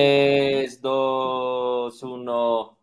[0.00, 2.78] 3, 2, 1.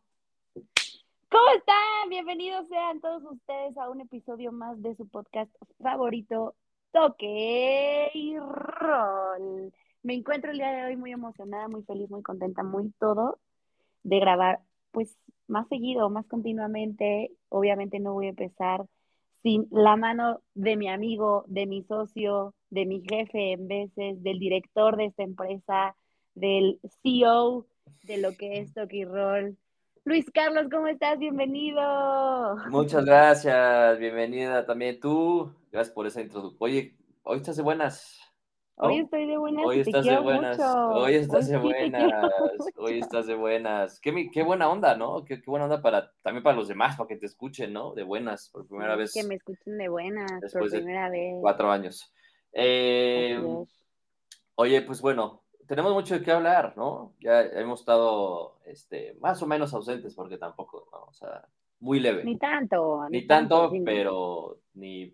[1.31, 2.09] ¿Cómo están?
[2.09, 5.51] Bienvenidos sean todos ustedes a un episodio más de su podcast
[5.81, 6.53] favorito,
[6.91, 8.35] Toque y.
[10.03, 13.39] Me encuentro el día de hoy muy emocionada, muy feliz, muy contenta, muy todo
[14.03, 14.59] de grabar,
[14.91, 17.31] pues más seguido, más continuamente.
[17.49, 18.85] Obviamente no voy a empezar
[19.41, 24.37] sin la mano de mi amigo, de mi socio, de mi jefe en veces, del
[24.37, 25.95] director de esta empresa,
[26.37, 27.65] del CEO
[28.03, 29.57] de lo que es y Roll.
[30.03, 31.17] Luis Carlos, ¿cómo estás?
[31.17, 31.81] Bienvenido.
[32.69, 35.51] Muchas gracias, bienvenida también tú.
[35.71, 36.57] Gracias por esa introducción.
[36.61, 38.21] Oye, hoy estás de buenas.
[38.75, 39.65] Hoy estoy de buenas.
[39.65, 40.57] Hoy estás de buenas.
[40.59, 40.87] mucho.
[40.89, 42.31] Hoy estás Hoy de buenas.
[42.77, 43.99] Hoy estás de buenas.
[43.99, 45.25] Qué, buena onda, ¿no?
[45.25, 47.95] Qué, qué buena onda para también para los demás, para que te escuchen, ¿no?
[47.95, 51.33] De buenas, por primera vez Que me escuchen de buenas por de primera vez.
[51.41, 52.13] cuatro años.
[52.53, 53.41] Eh.
[54.59, 57.13] Oye, pues bueno, tenemos mucho de qué hablar, ¿no?
[57.19, 61.03] Ya hemos estado este, más o menos ausentes, porque tampoco, ¿no?
[61.05, 61.47] O sea,
[61.79, 62.23] muy leve.
[62.23, 63.07] Ni tanto.
[63.09, 65.13] Ni tanto, pero ni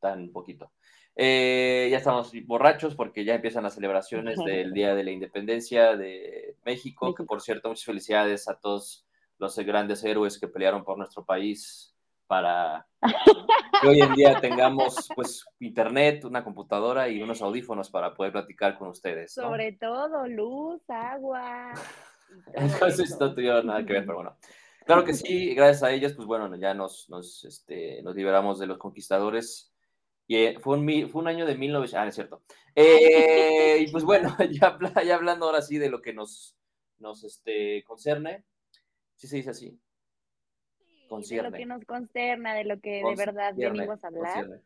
[0.00, 0.72] tan poquito.
[1.14, 6.56] Eh, ya estamos borrachos porque ya empiezan las celebraciones del Día de la Independencia de
[6.64, 9.06] México, que por cierto, muchas felicidades a todos
[9.38, 11.91] los grandes héroes que pelearon por nuestro país
[12.26, 12.86] para
[13.80, 18.78] que hoy en día tengamos pues internet, una computadora y unos audífonos para poder platicar
[18.78, 19.36] con ustedes.
[19.36, 19.44] ¿no?
[19.44, 21.72] Sobre todo luz, agua.
[22.54, 23.18] Entonces eso.
[23.20, 24.36] no tuvieron nada que ver, pero bueno.
[24.84, 28.66] Claro que sí, gracias a ellos, pues bueno, ya nos, nos, este, nos liberamos de
[28.66, 29.72] los conquistadores.
[30.26, 32.42] Y eh, fue, un, fue un año de 1900, ah, es cierto.
[32.74, 36.56] Eh, y pues bueno, ya, ya hablando ahora sí de lo que nos,
[36.98, 38.44] nos este, concerne,
[39.14, 39.78] sí se dice así.
[41.16, 41.50] Concierne.
[41.50, 44.22] De lo que nos consterna, de lo que de verdad venimos a hablar.
[44.34, 44.62] concierne.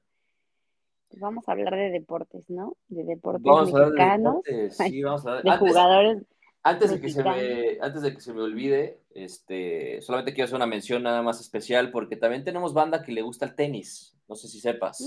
[1.08, 2.76] Pues vamos a hablar de deportes, ¿no?
[2.88, 6.22] De deportes Vamos a de mexicanos, deportes, sí, vamos a hablar de antes- jugadores.
[6.62, 10.56] Antes de, que se me, antes de que se me olvide, este, solamente quiero hacer
[10.56, 14.16] una mención nada más especial porque también tenemos banda que le gusta el tenis.
[14.28, 14.98] No sé si sepas.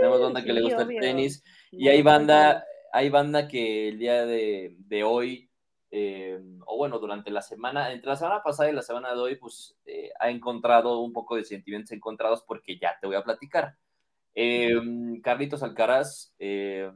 [0.00, 0.98] tenemos banda que le gusta obvio.
[0.98, 5.48] el tenis y hay banda, hay banda que el día de, de hoy,
[5.96, 9.36] eh, o bueno, durante la semana, entre la semana pasada y la semana de hoy,
[9.36, 13.76] pues eh, ha encontrado un poco de sentimientos encontrados porque ya te voy a platicar.
[14.34, 14.74] Eh,
[15.22, 16.90] Carlitos Alcaraz, eh,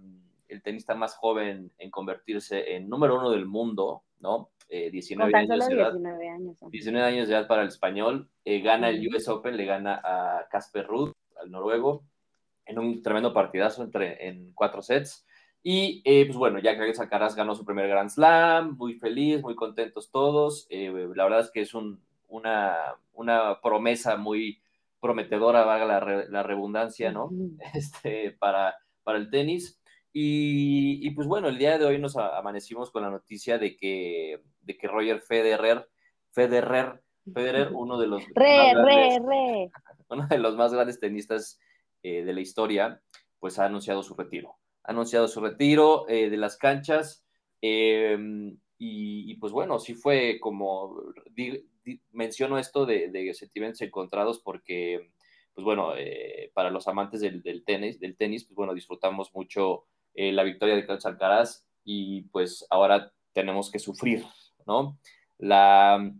[0.48, 4.50] el tenista más joven en convertirse en número uno del mundo, ¿no?
[4.68, 5.92] Eh, Con 19 tan años de edad.
[5.92, 6.62] 19 años.
[6.62, 6.68] ¿no?
[6.68, 9.06] 19 años de edad para el español, eh, gana el.
[9.14, 12.02] US Open, le gana a Casper Ruud, al noruego,
[12.66, 15.24] en un tremendo partidazo entre, en cuatro sets.
[15.62, 19.54] Y eh, pues bueno, ya Carlos Alcaraz ganó su primer Grand Slam, muy feliz, muy
[19.54, 20.66] contentos todos.
[20.70, 22.76] Eh, la verdad es que es un, una,
[23.12, 24.60] una promesa muy
[25.00, 27.30] prometedora, valga la, re- la redundancia, ¿no?
[27.74, 29.80] Este, para, para el tenis.
[30.12, 34.42] Y, y, pues bueno, el día de hoy nos amanecimos con la noticia de que,
[34.62, 35.88] de que Roger Federer,
[36.32, 37.02] Federer,
[37.32, 39.70] Federer, uno de los Re, más re, grandes,
[40.08, 41.60] uno de los más grandes tenistas
[42.02, 43.00] eh, de la historia,
[43.38, 44.56] pues ha anunciado su retiro.
[44.88, 47.24] Anunciado su retiro eh, de las canchas.
[47.62, 48.18] eh,
[48.80, 50.96] y, pues bueno, sí fue como,
[52.12, 55.10] menciono esto de, de sentimientos encontrados porque,
[55.52, 59.86] pues bueno, eh, para los amantes del, del, tenis, del tenis, pues bueno, disfrutamos mucho
[60.14, 64.24] eh, la victoria de Carlos Alcaraz y pues ahora tenemos que sufrir,
[64.64, 64.96] ¿no?
[65.38, 66.12] La,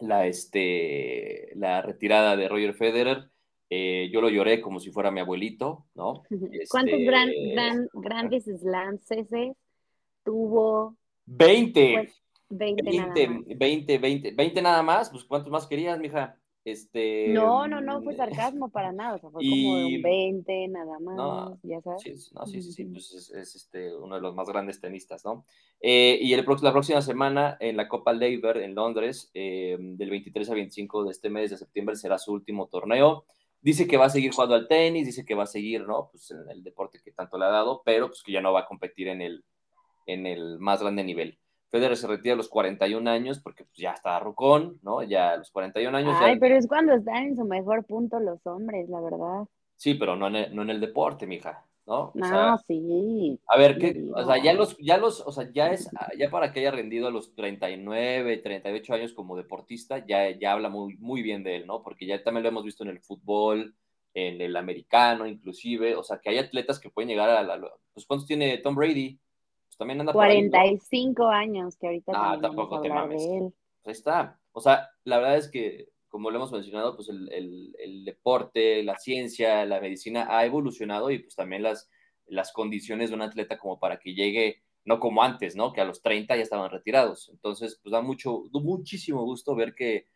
[0.00, 3.30] la, este, la retirada de Roger Federer,
[3.70, 6.22] eh, yo lo lloré como si fuera mi abuelito, ¿no?
[6.70, 9.56] ¿Cuántos Este, gran, gran, grandes slams ese
[10.24, 10.96] tuvo?
[11.26, 11.92] 20.
[11.94, 13.58] Pues 20, 20, nada más.
[13.58, 16.36] 20, 20, 20 nada más, pues ¿cuántos más querías, mija?
[16.64, 20.68] Este, No, no, no fue sarcasmo para nada, o sea, fue como y- un 20
[20.68, 22.02] nada más, No, ya sabes.
[22.02, 25.24] Sí, no, sí, sí, sí, pues es, es, este, uno de los más grandes tenistas,
[25.24, 25.44] ¿no?
[25.80, 30.48] Eh, y el, la próxima semana en la Copa Laver en Londres, eh, del 23
[30.50, 33.26] al 25 de este mes de septiembre, será su último torneo.
[33.66, 36.08] Dice que va a seguir jugando al tenis, dice que va a seguir, ¿no?
[36.12, 38.60] Pues en el deporte que tanto le ha dado, pero pues que ya no va
[38.60, 39.44] a competir en el,
[40.06, 41.36] en el más grande nivel.
[41.68, 45.02] Federer se retira a los 41 años porque pues, ya está rucón, ¿no?
[45.02, 46.14] Ya a los 41 años.
[46.20, 46.40] Ay, ya...
[46.40, 49.48] pero es cuando están en su mejor punto los hombres, la verdad.
[49.74, 52.00] Sí, pero no en el, no en el deporte, mija, ¿no?
[52.08, 53.38] O No, sea, sí.
[53.46, 53.92] A ver, ¿qué?
[53.92, 55.88] Sí, O sea, ya los, ya los, o sea, ya es,
[56.18, 60.68] ya para que haya rendido a los 39, 38 años como deportista, ya, ya habla
[60.68, 61.82] muy, muy bien de él, ¿no?
[61.82, 63.74] Porque ya también lo hemos visto en el fútbol,
[64.14, 67.60] en el americano, inclusive, o sea, que hay atletas que pueden llegar a la,
[67.92, 69.18] pues, ¿cuántos tiene Tom Brady?
[69.66, 70.50] Pues también anda por ahí, ¿no?
[70.50, 73.22] 45 años, que ahorita Ah, también tampoco te mames.
[73.22, 73.54] de él.
[73.82, 74.40] Pues ahí está.
[74.52, 78.82] O sea, la verdad es que, como lo hemos mencionado, pues el, el, el deporte,
[78.82, 81.90] la ciencia, la medicina ha evolucionado y pues también las,
[82.26, 85.74] las condiciones de un atleta como para que llegue no como antes, ¿no?
[85.74, 87.28] Que a los 30 ya estaban retirados.
[87.28, 90.06] Entonces, pues da mucho, muchísimo gusto ver que,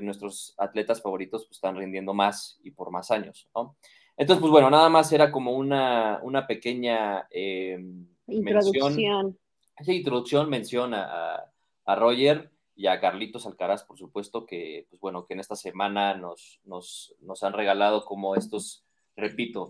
[0.00, 3.76] nuestros atletas favoritos pues, están rindiendo más y por más años, ¿no?
[4.16, 7.78] Entonces, pues bueno, nada más era como una, una pequeña eh,
[8.26, 8.94] introducción.
[8.94, 9.38] Mención,
[9.84, 11.44] sí, introducción, mención a,
[11.84, 12.51] Roger
[12.82, 17.14] y a Carlitos Alcaraz, por supuesto, que, pues bueno, que en esta semana nos, nos,
[17.20, 18.84] nos han regalado como estos,
[19.14, 19.68] repito,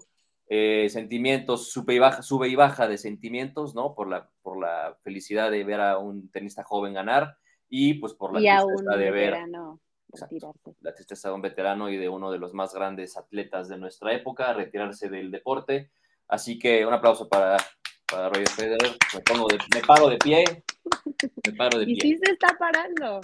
[0.49, 3.95] eh, sentimientos, sube y, baja, sube y baja de sentimientos, ¿no?
[3.95, 7.37] Por la, por la felicidad de ver a un tenista joven ganar
[7.69, 9.37] y pues por la tristeza de ver
[10.81, 14.15] la tristeza de un veterano y de uno de los más grandes atletas de nuestra
[14.15, 15.91] época retirarse del deporte.
[16.29, 17.59] Así que un aplauso para,
[18.11, 18.97] para Roger Federer.
[19.13, 20.65] Me, pongo de, me paro de pie.
[21.47, 21.95] Me paro de pie.
[21.95, 23.21] Y sí se está parando.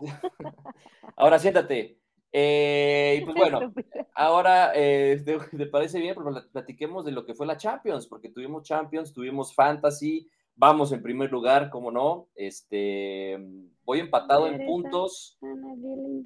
[1.16, 1.98] Ahora siéntate.
[2.36, 3.72] Eh, y pues bueno,
[4.12, 6.16] ahora, eh, ¿te, parece bien?
[6.50, 11.30] Platiquemos de lo que fue la Champions, porque tuvimos Champions, tuvimos Fantasy, vamos en primer
[11.30, 13.38] lugar, como no, este,
[13.84, 15.38] voy empatado en puntos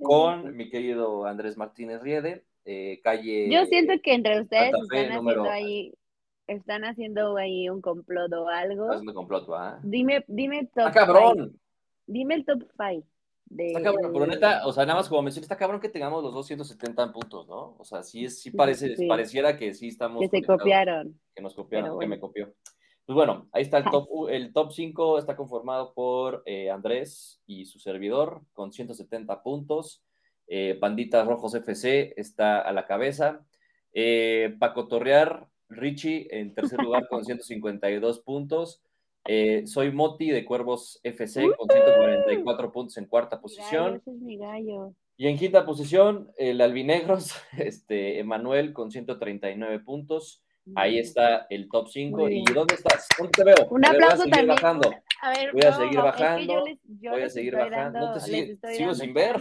[0.03, 3.51] con mi querido Andrés Martínez Riede, eh, calle.
[3.51, 5.93] Yo siento que entre ustedes están haciendo ahí,
[6.49, 8.87] están haciendo ahí un complot o algo.
[8.87, 9.79] un complot, ¿va?
[9.83, 10.87] Dime, dime top.
[10.87, 11.59] ¡Ah, cabrón!
[12.07, 13.07] Dime el top 5
[13.51, 16.35] está cabrón, pero neta, o sea, nada más como mencioné, está cabrón que tengamos los
[16.35, 17.77] 270 puntos, ¿no?
[17.79, 20.21] O sea, sí, es, sí, parece, pareciera que sí estamos.
[20.21, 21.19] Que se copiaron.
[21.35, 22.55] Que nos copiaron, que me copió.
[23.07, 27.65] Pues bueno, ahí está el top, el top 5, está conformado por eh, Andrés y
[27.65, 30.05] su servidor con 170 puntos.
[30.47, 33.45] Eh, Panditas Rojos FC está a la cabeza.
[33.93, 38.83] Eh, Paco Torrear, Richie en tercer lugar con 152 puntos.
[39.27, 44.03] Eh, soy Moti de Cuervos FC con 144 puntos en cuarta posición.
[45.21, 50.43] Y en quinta posición, el Albinegros, este, Emanuel con 139 puntos.
[50.75, 52.29] Ahí está el top 5.
[52.29, 53.09] ¿Y dónde estás?
[53.17, 53.69] ¿Dónde te veo?
[53.71, 54.49] Un aplauso también.
[54.49, 54.91] Bajando.
[55.23, 56.65] A ver, voy a seguir bajando.
[56.85, 58.01] voy a seguir bajando.
[58.01, 58.21] no te
[58.75, 59.37] sigo, sin ver.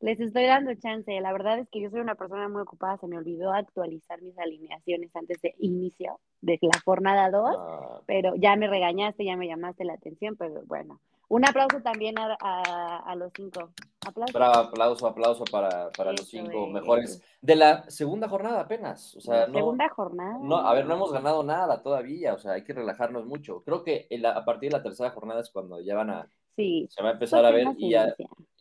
[0.00, 1.20] Les estoy dando chance.
[1.20, 2.98] La verdad es que yo soy una persona muy ocupada.
[2.98, 7.56] Se me olvidó actualizar mis alineaciones antes de inicio de la jornada 2.
[7.58, 8.00] Ah.
[8.06, 10.36] Pero ya me regañaste, ya me llamaste la atención.
[10.36, 13.70] Pero bueno, un aplauso también a, a, los cinco.
[14.06, 14.38] Aplauso.
[14.38, 19.16] aplauso, aplauso para, para los cinco mejores de la segunda jornada apenas.
[19.16, 20.38] O sea, no, segunda jornada.
[20.42, 22.34] No, a ver, no hemos ganado nada todavía.
[22.34, 23.62] O sea, hay que relajarnos mucho.
[23.64, 26.30] Creo que a partir de la tercera jornada es cuando ya van a.
[26.54, 26.86] Sí.
[26.90, 28.14] Se va a empezar a ver y ya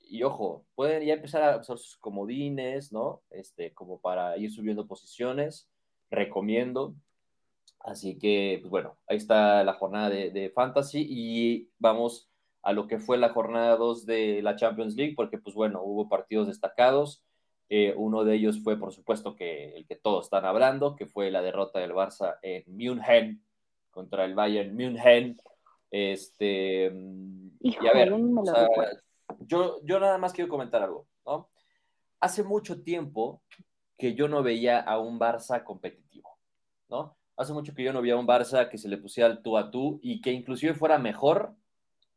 [0.08, 3.22] y ojo, pueden ya empezar a usar sus comodines, ¿no?
[3.30, 5.70] Este, como para ir subiendo posiciones,
[6.10, 6.96] recomiendo.
[7.80, 12.30] Así que, pues bueno, ahí está la jornada de, Fantasy y vamos
[12.64, 16.10] a lo que fue la jornada 2 de la Champions League, porque pues bueno, hubo
[16.10, 17.24] partidos destacados.
[17.70, 21.32] Eh, uno de ellos fue, por supuesto, que el que todos están hablando, que fue
[21.32, 23.44] la derrota del Barça en München
[23.92, 25.38] contra el Bayern München.
[25.92, 26.92] Este,
[27.62, 28.12] y a ver,
[29.40, 31.50] yo, yo nada más quiero comentar algo, ¿no?
[32.20, 33.42] Hace mucho tiempo
[33.98, 36.38] que yo no veía a un Barça competitivo,
[36.90, 37.16] ¿no?
[37.38, 39.58] Hace mucho que yo no veía a un Barça que se le pusiera al tú
[39.58, 41.54] a tú y que inclusive fuera mejor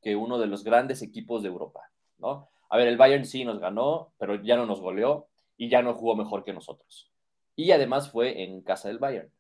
[0.01, 2.49] que uno de los grandes equipos de Europa, ¿no?
[2.71, 5.95] A ver, el Bayern sí nos ganó, pero ya no nos goleó y ya no
[5.95, 7.11] jugó mejor que nosotros.
[7.57, 9.33] Y además fue en casa del Bayern.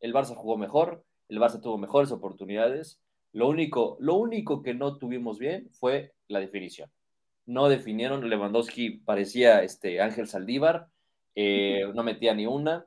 [0.00, 3.00] El Barça jugó mejor, el Barça tuvo mejores oportunidades.
[3.32, 6.90] Lo único, lo único que no tuvimos bien fue la definición
[7.46, 8.28] no definieron.
[8.28, 10.88] Lewandowski parecía este Ángel Saldívar,
[11.34, 12.86] eh, no metía ni una.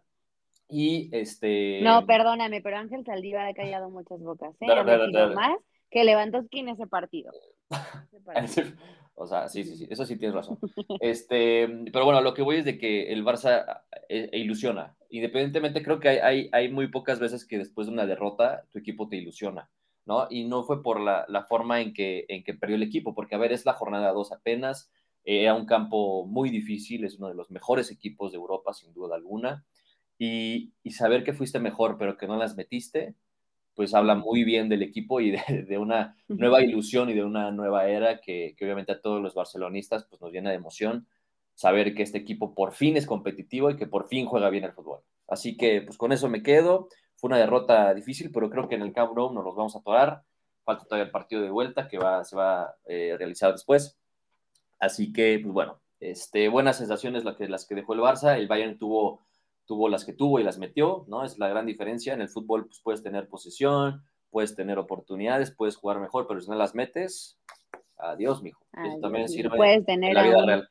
[0.67, 1.81] Y este.
[1.81, 4.55] No, perdóname, pero Ángel Saldívar ha callado muchas bocas.
[4.61, 4.67] ¿eh?
[5.35, 5.57] más
[5.91, 7.31] que Lewandowski en ese partido.
[9.15, 10.57] o sea, sí, sí, sí, eso sí tienes razón.
[10.99, 14.95] Este, pero bueno, lo que voy es de que el Barça eh, e ilusiona.
[15.09, 19.07] Independientemente, creo que hay, hay muy pocas veces que después de una derrota tu equipo
[19.07, 19.69] te ilusiona.
[20.05, 20.27] ¿No?
[20.29, 23.39] Y no fue por la, forma en que, en que perdió el equipo, porque a
[23.39, 24.91] ver, es la jornada 2 apenas,
[25.23, 28.93] eh, era un campo muy difícil, es uno de los mejores equipos de Europa, sin
[28.93, 29.65] duda alguna,
[30.17, 33.15] y, saber que fuiste mejor, pero que no las metiste,
[33.75, 37.87] pues habla muy bien del equipo y de, una nueva ilusión y de una nueva
[37.89, 41.07] era que, que, obviamente a todos los barcelonistas pues nos llena de emoción
[41.55, 44.73] saber que este equipo por fin es competitivo y que por fin juega bien el
[44.73, 44.99] fútbol.
[45.27, 46.89] Así que pues con eso me quedo.
[47.15, 49.79] Fue una derrota difícil, pero creo que en el Camp Nou nos los vamos a
[49.79, 50.23] atorar.
[50.63, 53.97] Falta todavía el partido de vuelta que va, se va a eh, realizar después.
[54.79, 58.37] Así que, pues bueno, este, buenas sensaciones las que, las que dejó el Barça.
[58.37, 59.25] El Bayern tuvo,
[59.65, 61.23] tuvo las que tuvo y las metió, ¿no?
[61.23, 62.13] Es la gran diferencia.
[62.13, 66.49] En el fútbol pues, puedes tener posesión, puedes tener oportunidades, puedes jugar mejor, pero si
[66.49, 67.39] no las metes,
[67.97, 68.65] adiós, mijo.
[68.73, 70.69] Eso también sirve puedes tener en la vida real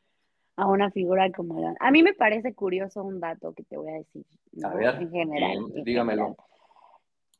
[0.56, 1.74] a una figura como la...
[1.80, 4.24] A mí me parece curioso un dato que te voy a decir.
[4.62, 5.58] A ver, en general.
[5.84, 6.36] dígamelo.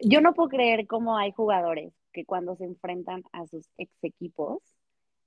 [0.01, 4.61] Yo no puedo creer cómo hay jugadores que cuando se enfrentan a sus ex equipos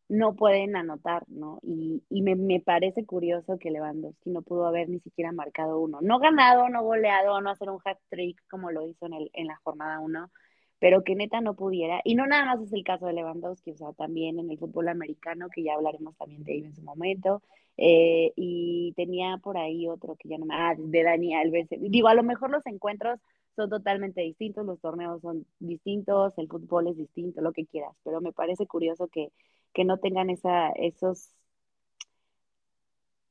[0.10, 1.60] no pueden anotar, ¿no?
[1.64, 6.00] Y, me, parece curioso que Lewandowski no pudo haber ni siquiera marcado uno.
[6.02, 9.48] No ganado, no goleado, no hacer un hat trick como lo hizo en, el, en
[9.48, 10.32] la jornada uno,
[10.80, 12.02] pero que neta no pudiera.
[12.04, 14.90] Y no nada más es el caso de Lewandowski, o sea, también en el fútbol
[14.90, 17.42] americano, que ya hablaremos también de él en su momento.
[17.78, 20.56] Eh, y tenía por ahí otro que ya no me...
[20.56, 21.68] Ah, de Dani Alves.
[21.70, 23.20] Digo, a lo mejor los encuentros
[23.56, 28.22] son totalmente distintos, los torneos son distintos, el fútbol es distinto, lo que quieras, pero
[28.22, 29.32] me parece curioso que
[29.78, 31.30] que no tengan esa, esos,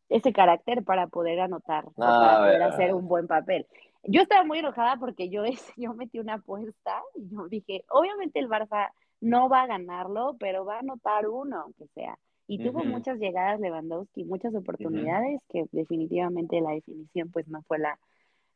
[0.09, 3.67] ese carácter para poder anotar, para poder hacer un buen papel.
[4.05, 5.43] Yo estaba muy enojada porque yo,
[5.77, 10.65] yo metí una apuesta y yo dije, obviamente el Barça no va a ganarlo, pero
[10.65, 12.19] va a anotar uno, aunque sea.
[12.49, 17.99] Y tuvo muchas llegadas Lewandowski, muchas oportunidades que definitivamente la definición pues no fue la,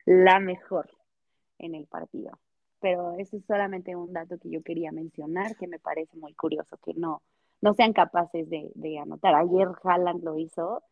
[0.05, 0.89] la mejor
[1.59, 2.39] en el partido.
[2.79, 6.77] Pero eso es solamente un dato que yo quería mencionar, que me parece muy curioso,
[6.77, 7.21] que no,
[7.61, 9.35] no sean capaces de, anotar.
[9.35, 10.83] Ayer Haaland lo hizo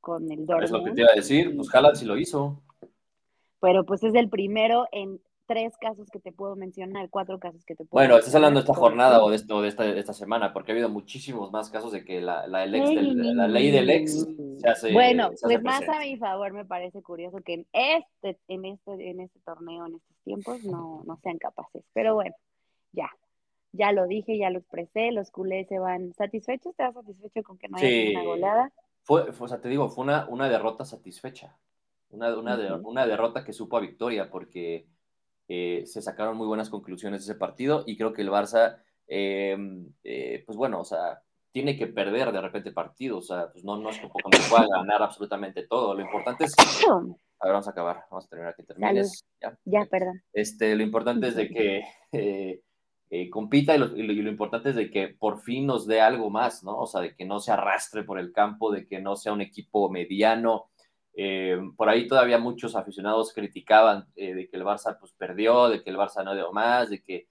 [0.00, 0.64] con el Dortmund.
[0.64, 2.62] Es lo que te iba a decir, pues Haaland sí lo hizo.
[3.60, 7.74] Pero pues es el primero en tres casos que te puedo mencionar, cuatro casos que
[7.74, 10.72] te puedo Bueno, estás hablando de esta jornada o de, esto, de, esta, semana, porque
[10.72, 14.26] ha habido muchísimos más casos de que la, la, la ley del ex
[14.58, 14.92] se hace.
[14.92, 19.20] Bueno, pues más a mi favor me parece curioso que en este, en este, en
[19.20, 21.84] este torneo, en estos tiempos, no, no sean capaces.
[21.92, 22.34] Pero bueno,
[22.92, 23.08] ya,
[23.72, 27.58] ya lo dije, ya lo expresé, los culés se van satisfechos, ¿te vas satisfecho con
[27.58, 28.72] que no haya una goleada?
[29.02, 31.56] Fue, o sea, te digo, fue una, una derrota satisfecha,
[32.16, 34.86] una, una, una derrota que supo a victoria, porque
[35.48, 39.92] eh, se sacaron muy buenas conclusiones de ese partido y creo que el Barça, em,
[40.02, 43.76] eh, pues bueno, o sea, tiene que perder de repente partidos, o sea, pues no,
[43.76, 46.54] no es como que pueda ganar absolutamente todo, lo importante es...
[47.38, 49.22] A ver, vamos a acabar, vamos a terminar que termines.
[49.42, 49.58] Ya.
[49.66, 50.22] ya, perdón.
[50.32, 51.84] Este, lo importante es de que
[53.08, 56.76] eh, compita y lo, importante es de que por fin nos dé algo más, ¿no?
[56.76, 59.40] O sea, de que no se arrastre por el campo, de que no sea un
[59.40, 60.70] equipo mediano.
[61.16, 65.82] Eh, por ahí todavía muchos aficionados criticaban eh, de que el Barça pues perdió, de
[65.82, 67.28] que el Barça no dio más, de que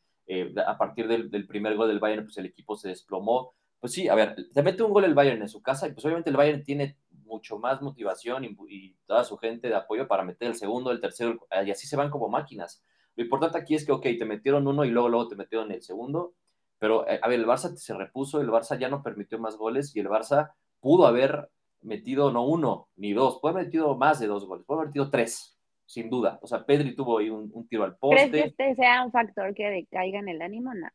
[0.65, 3.53] a partir del, primer gol del Bayern pues el equipo se desplomó.
[3.79, 6.03] Pues sí, a ver, te mete un gol el Bayern en su casa y pues
[6.05, 10.23] obviamente el Bayern tiene mucho más motivación y, y toda su gente de apoyo para
[10.23, 12.83] meter el segundo, el tercero, y así se van como máquinas
[13.15, 15.81] lo importante aquí es que, ok, te metieron uno y luego, luego te metieron el
[15.81, 16.33] segundo,
[16.77, 19.95] pero eh, a ver, el Barça se repuso, el Barça ya no permitió más goles
[19.95, 20.51] y el Barça
[20.81, 21.49] pudo haber
[21.85, 25.09] metido no uno ni dos, puede haber metido más de dos goles, puede haber metido
[25.09, 26.39] tres, sin duda.
[26.41, 28.29] O sea, Pedri tuvo ahí un, tiro al poste.
[28.29, 30.73] ¿Crees que este sea un factor que decaiga en el ánimo?
[30.73, 30.89] No.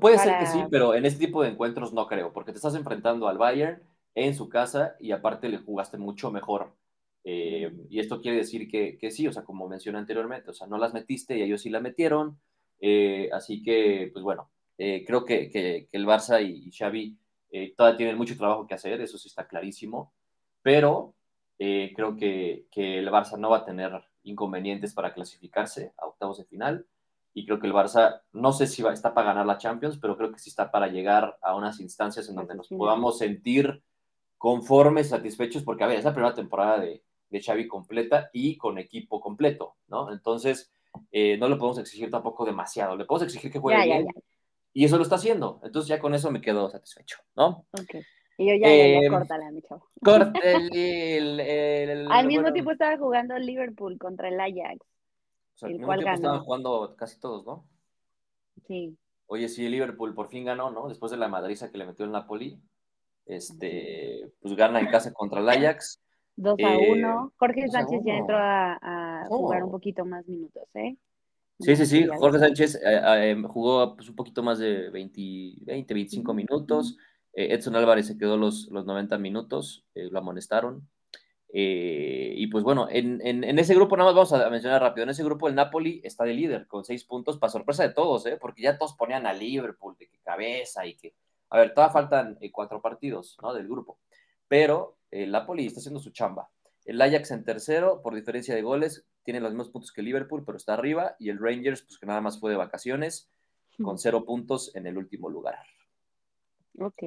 [0.00, 2.74] puede ser que sí, pero en este tipo de encuentros no creo, porque te estás
[2.74, 3.82] enfrentando al Bayern
[4.14, 6.72] en su casa y aparte le jugaste mucho mejor
[7.24, 10.66] eh, y esto quiere decir que, que, sí, o sea, como mencioné anteriormente, o sea,
[10.66, 12.38] no las metiste y ellos sí la metieron.
[12.80, 17.18] Eh, así que, pues bueno, eh, creo que, que, el Barça y, Xavi
[17.76, 20.12] todavía tienen mucho trabajo que hacer, eso sí está clarísimo,
[20.62, 21.14] pero
[21.58, 23.92] creo que, el Barça no va a tener
[24.22, 26.86] inconvenientes para clasificarse a octavos de final.
[27.32, 30.16] Y creo que el Barça, no sé si va, está para ganar la Champions, pero
[30.16, 33.82] creo que sí está para llegar a unas instancias en donde nos podamos sentir
[34.36, 38.78] conformes, satisfechos, porque a ver, es la primera temporada de, de Xavi completa y con
[38.78, 40.12] equipo completo, ¿no?
[40.12, 40.72] Entonces,
[41.12, 44.06] eh, no le podemos exigir tampoco demasiado, le podemos exigir que juegue bien.
[44.72, 45.60] Y eso lo está haciendo.
[45.62, 47.66] Entonces ya con eso me quedo satisfecho, ¿no?
[47.72, 47.96] Ok.
[48.38, 49.90] Y yo ya, eh, ya, córtala, mi chavo.
[50.42, 54.78] el, el, Al mismo tiempo estaba jugando Liverpool contra el Ajax.
[54.78, 57.66] O sea, al mismo tiempo estaban jugando casi todos, ¿no?
[58.66, 58.96] Sí.
[59.26, 60.88] Oye, sí, Liverpool por fin ganó, ¿no?
[60.88, 62.58] Después de la madriza que le metió el Napoli.
[63.26, 66.02] Este, pues gana en casa contra el Ajax.
[66.36, 67.26] 2 a 1.
[67.26, 70.96] Eh, Jorge Sánchez ya entró a, jugar un poquito más minutos, ¿eh?
[71.60, 72.06] Sí, sí, sí.
[72.06, 75.20] Jorge Sánchez eh, eh, jugó pues, un poquito más de 20,
[75.60, 76.96] 20 25 minutos.
[77.32, 80.88] Edson Álvarez se quedó los, los 90 minutos, lo amonestaron.
[81.52, 85.22] y pues bueno, en, en, ese grupo, nada más vamos a mencionar rápido, en ese
[85.22, 88.36] grupo el Napoli está de líder con 6 puntos, para sorpresa de todos, ¿eh?
[88.40, 91.14] porque ya todos ponían a Liverpool de que cabeza y que,
[91.50, 93.54] a ver, todavía faltan cuatro partidos ¿no?
[93.54, 93.98] del grupo,
[94.48, 96.50] pero el Napoli está haciendo su chamba.
[96.84, 100.58] El Ajax en tercero, por diferencia de goles, tiene los mismos puntos que Liverpool, pero
[100.58, 101.14] está arriba.
[101.20, 103.30] Y el Rangers, pues que nada más fue de vacaciones,
[103.80, 105.60] con cero puntos en el último lugar.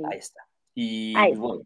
[0.09, 0.47] Ahí está.
[0.73, 1.63] Y, pues, bueno,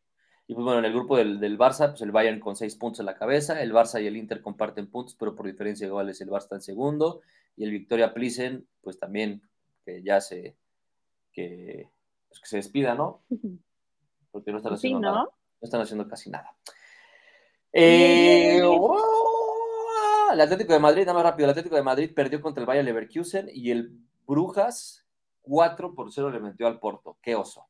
[0.48, 3.02] y pues bueno, en el grupo del, del, Barça, pues el Bayern con seis puntos
[3.02, 3.62] en la cabeza.
[3.62, 6.56] El Barça y el Inter comparten puntos, pero por diferencia de goles el Barça está
[6.56, 7.22] en segundo.
[7.56, 9.44] Y el Victoria Plissen, pues también,
[9.86, 10.58] que ya se,
[11.32, 11.88] que,
[12.30, 13.22] pues, que se despida, ¿no?
[14.32, 15.14] Porque no está haciendo ¿no?
[15.14, 15.30] nada
[15.62, 16.56] no están haciendo casi nada.
[17.74, 18.62] Eh,
[20.34, 22.86] el Atlético de Madrid, nada más rápido, el Atlético de Madrid perdió contra el Bayern
[22.86, 23.92] Leverkusen y el
[24.28, 25.06] Brujas
[25.42, 27.18] 4 por 0 le metió al Porto.
[27.22, 27.66] Qué oso.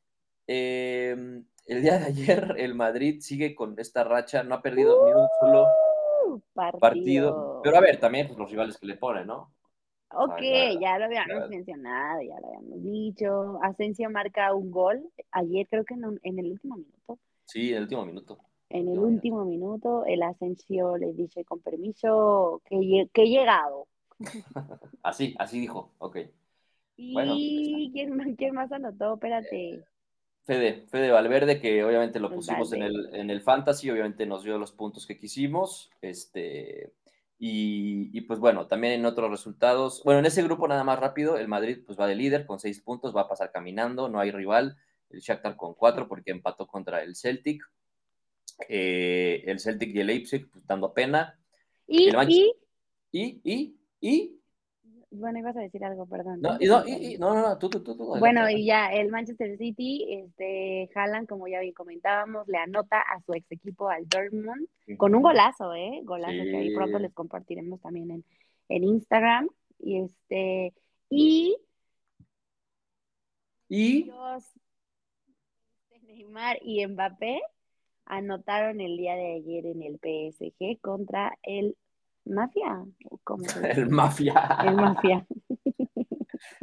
[0.46, 5.12] Em, el día de ayer el Madrid sigue con esta racha, no ha perdido ni
[5.12, 5.66] un solo
[6.26, 6.80] Uh, partido.
[6.80, 7.60] partido.
[7.62, 9.50] Pero a ver, también pues, los rivales que le ponen, ¿no?
[10.10, 13.58] Ok, ya- ya lo habíamos mencionado, ya lo habíamos dicho.
[13.62, 17.18] Asensio marca un gol ayer, creo que en, un- en el último minuto.
[17.44, 18.38] Sí, en el último minuto.
[18.70, 20.04] En el Último minuto.
[20.06, 23.86] el Asensio le dice con permiso que, que he llegado.
[25.02, 25.92] Así, así dijo.
[25.98, 26.18] Ok.
[26.96, 27.34] ¿Y Bueno,
[27.92, 29.14] quién, más- quién más anotó?
[29.14, 29.84] Espérate.
[30.44, 34.58] Fede, Fede Valverde, que obviamente lo pusimos en el, en el Fantasy, obviamente nos dio
[34.58, 35.90] los puntos que quisimos.
[36.00, 36.92] Este,
[37.38, 40.02] y, y, pues bueno, también en otros resultados.
[40.04, 42.80] Bueno, en ese grupo nada más rápido, el Madrid pues va de líder con seis
[42.80, 44.76] puntos, va a pasar caminando, no hay rival.
[45.10, 47.62] El Shakhtar con cuatro porque empató contra el Celtic.
[48.68, 51.38] Eh, el Celtic y el Leipzig pues, dando pena.
[51.86, 52.56] Y, El Manchester-
[53.12, 54.34] y, Y, y, y,
[55.10, 56.40] bueno, ibas a decir algo, perdón.
[56.42, 58.60] no, no, y, y- no, no, no, tú, tú, tú, tú, Bueno, adelante.
[58.60, 63.32] y ya el Manchester City, este, Haaland, como ya bien comentábamos, le anota a su
[63.32, 66.00] ex equipo, al Dortmund, con un golazo, ¿eh?
[66.04, 68.24] Golazo que ahí pronto les compartiremos también en,
[68.68, 69.48] en Instagram.
[69.78, 70.74] Y este,
[71.08, 71.56] y
[73.68, 74.44] Y, Dios,
[75.90, 77.40] este, Neymar y Mbappé
[78.08, 81.76] anotaron el día de ayer en el PSG contra el
[82.24, 82.84] Mafia.
[83.10, 84.58] ¿o ¿Cómo el Mafia.
[84.66, 85.26] El Mafia.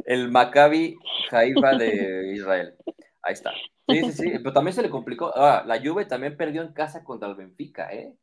[0.06, 0.96] El Maccabi
[1.32, 2.76] Haifa de Israel.
[3.22, 3.52] Ahí está.
[3.90, 4.32] Sí, sí, sí.
[4.38, 5.34] Pero también se le complicó.
[5.36, 8.16] Ah, la Juve también perdió en casa contra el Benfica, ¿eh?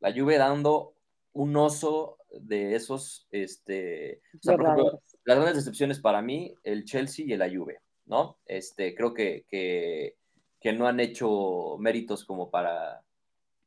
[0.00, 0.94] La Juve dando
[1.32, 5.16] un oso de esos, este, o sea, por ejemplo, Verdaderos.
[5.24, 8.38] las grandes decepciones para mí, el Chelsea y la Juve, ¿no?
[8.46, 10.16] Este, creo que, que,
[10.64, 13.02] que no han hecho méritos como para,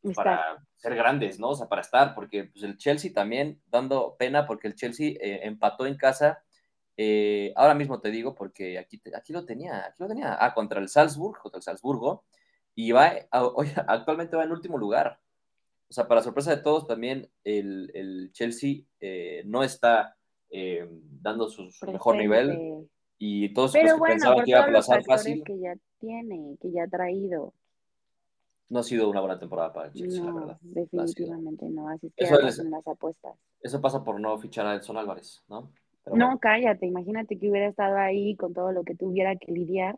[0.02, 0.16] Está.
[0.16, 1.50] para ser grandes, ¿no?
[1.50, 5.42] O sea, para estar, porque pues, el Chelsea también dando pena porque el Chelsea eh,
[5.44, 6.44] empató en casa.
[6.98, 10.80] eh, ahora mismo te digo, porque aquí, aquí lo tenía, aquí lo tenía, ah, contra
[10.82, 12.24] el Salzburg, contra el Salzburgo,
[12.74, 15.20] y va, a- hoy- actualmente va en último lugar.
[15.90, 20.18] O sea, para sorpresa de todos, también el, el Chelsea eh, no está
[20.50, 20.90] eh,
[21.22, 22.90] dando su, su mejor nivel.
[23.20, 26.72] Y todos los Pero que pensaban que iba a factores fácil, que ya tiene, que
[26.72, 27.54] ya ha traído.
[28.70, 30.58] no ha sido una buena temporada para el Chelsea, la No, verdad.
[30.62, 31.88] definitivamente no.
[31.90, 33.36] Así es que Eso es- las apuestas.
[33.62, 35.72] Eso pasa por no fichar a Edson Álvarez, ¿no?
[36.04, 36.40] Pero No, bueno.
[36.40, 39.98] cállate, imagínate que hubiera estado ahí con todo lo que tuviera que lidiar.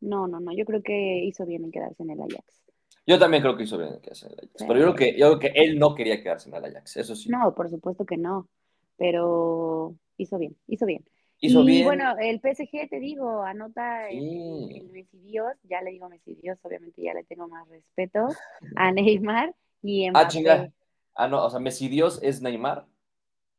[0.00, 2.62] No, no, no, yo creo que hizo bien en quedarse en el Ajax.
[3.06, 4.52] Yo también creo que hizo bien en quedarse en el Ajax.
[4.56, 4.64] Sí.
[4.68, 7.16] Pero yo creo, que, yo creo que él no quería quedarse en el Ajax, eso
[7.16, 7.28] sí.
[7.30, 8.48] No, por supuesto que no,
[8.96, 11.04] pero hizo bien, hizo bien.
[11.40, 11.84] Hizo y bien.
[11.84, 14.76] bueno, el PSG, te digo, anota el, Sí.
[14.80, 18.28] el Messi Dios, ya le digo Messi Dios, obviamente ya le tengo más respeto
[18.76, 20.28] a Neymar y ah, Mbappé.
[20.28, 20.72] chinga.
[21.14, 22.86] Ah, no, o sea, Messi Dios es Neymar.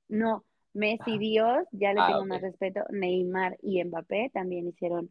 [0.10, 2.82] No, Messi Dios, ya le Ah, tengo más respeto.
[2.90, 5.10] Neymar y Mbappé también hicieron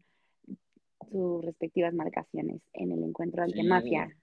[1.11, 3.63] sus respectivas marcaciones en el encuentro ante Sí.
[3.63, 4.13] Mafia.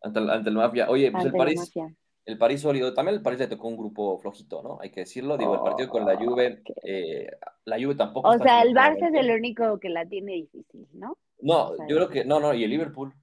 [0.00, 0.88] Ante el, ante el Mafia.
[0.88, 1.94] Oye, pues el Ante la París, Mafia.
[2.28, 2.92] El París sólido.
[2.92, 4.78] También el París le tocó un grupo flojito, ¿no?
[4.82, 5.38] Hay que decirlo.
[5.38, 6.76] Digo, el partido con la Juve, Ok.
[6.84, 7.26] eh,
[7.64, 10.86] la Juve tampoco O está sea, el Barça es el único que la tiene difícil,
[10.92, 11.16] ¿no?
[11.40, 13.14] No, o sea, yo creo que, no, no, y el Liverpool.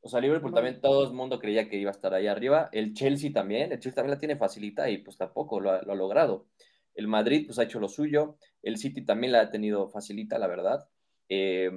[0.00, 2.68] O sea, Liverpool también todo el mundo creía que iba a estar ahí arriba.
[2.70, 5.92] El Chelsea también, el Chelsea también la tiene facilita y pues tampoco lo ha, lo
[5.92, 6.46] ha logrado.
[6.94, 8.36] El Madrid pues ha hecho lo suyo.
[8.62, 10.86] El City también la ha tenido facilita, la verdad.
[11.28, 11.68] Eh,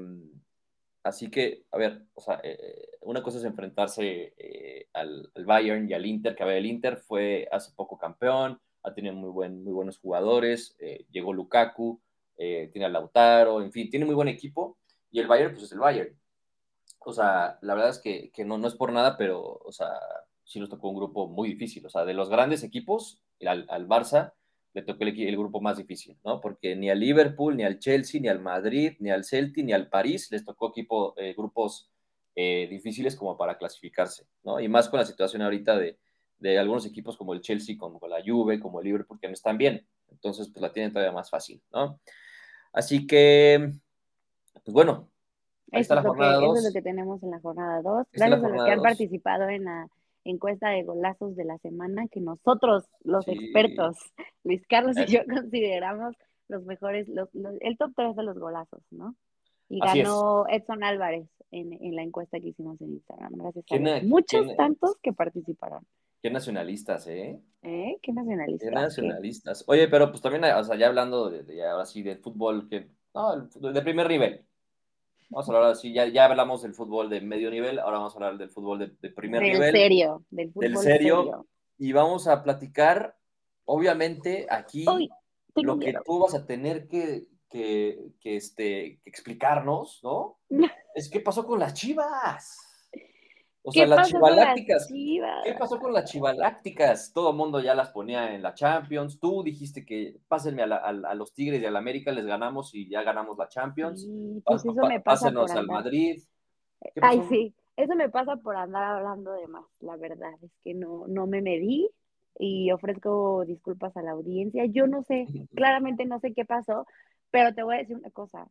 [1.05, 5.93] así que, a ver, o sea, eh, una cosa es enfrentarse eh, al, Bayern y
[5.93, 9.63] al Inter, que a ver, el Inter fue hace poco campeón, ha tenido muy, buen,
[9.63, 12.01] muy buenos jugadores, eh, llegó Lukaku,
[12.37, 14.77] eh, tiene a Lautaro, en fin, tiene muy buen equipo.
[15.11, 16.19] Y el Bayern, pues es el Bayern.
[16.99, 19.91] O sea, la verdad es que, que no, no es por nada, pero, o sea,
[20.43, 21.85] sí nos tocó un grupo muy difícil.
[21.85, 24.33] O sea, de los grandes equipos, al, al Barça
[24.75, 26.41] le tocó el, el grupo más difícil, ¿no?
[26.41, 29.87] Porque ni al Liverpool, ni al Chelsea, ni al Madrid, ni al Celtic, ni al
[29.87, 31.89] París les tocó equipo, eh, grupos
[32.35, 34.59] eh, difíciles como para clasificarse, ¿no?
[34.59, 35.97] Y más con la situación ahorita de,
[36.39, 39.57] de algunos equipos como el Chelsea, como la Juve, como el Liverpool, que no están
[39.57, 39.87] bien.
[40.11, 42.01] Entonces, pues la tienen todavía más fácil, ¿no?
[42.73, 43.71] Así que,
[44.65, 45.09] pues bueno,
[45.71, 46.57] ahí está Eso la es, lo que, jornada eso 2.
[46.57, 48.07] es lo que tenemos en la jornada 2.
[48.11, 49.87] Esta es la Gracias a los que han participado en la
[50.25, 53.31] encuesta de golazos de la semana, que nosotros, los Sí.
[53.31, 53.97] expertos,
[54.43, 56.15] Luis Carlos y yo, consideramos
[56.49, 59.15] los mejores, los, los- el top 3 de los golazos, ¿no?
[59.69, 60.05] Y Así es.
[60.07, 63.33] ganó Edson Álvarez en, en la encuesta que hicimos en Instagram.
[63.35, 65.83] Gracias a ¿Quién los es- muchos quién tantos que participaron.
[66.21, 67.39] Qué nacionalistas, ¿eh?
[67.63, 67.97] ¿Eh?
[68.01, 68.65] ¿Qué nacionalista?
[68.67, 69.63] Qué nacionalistas.
[69.67, 72.89] Oye, pero pues también, o sea, ya hablando de, de- ahora sí del fútbol, que,
[73.13, 74.44] no, el fútbol de primer nivel.
[75.29, 78.17] Vamos a hablar así, ya, ya hablamos del fútbol de medio nivel, ahora vamos a
[78.17, 79.71] hablar del fútbol de, de primer del nivel.
[79.71, 81.47] serio, del fútbol Del serio.
[81.77, 83.17] Y vamos a platicar,
[83.65, 85.09] obviamente, aquí Uy,
[85.55, 90.39] lo que tú vas a tener que, que, este, explicarnos, ¿no?
[90.95, 92.74] es qué pasó con las chivas.
[93.67, 94.87] O sea, las chivalácticas.
[95.43, 97.11] ¿Qué pasó con las chivalácticas?
[97.11, 99.19] Todo el mundo ya las ponía en la Champions.
[99.19, 103.37] Tú dijiste que pásenme a, los Tigres y al América, les ganamos y ya ganamos
[103.37, 104.07] la Champions.
[104.45, 106.21] pues eso me pasa Pásenos al Madrid.
[107.01, 110.33] Ay, sí, eso me pasa por andar hablando de más, la verdad.
[110.43, 111.89] Es que no, no me medí
[112.37, 114.65] y ofrezco disculpas a la audiencia.
[114.65, 115.25] Yo no sé,
[115.55, 116.85] claramente no sé qué pasó,
[117.31, 118.47] pero te voy a decir una cosa.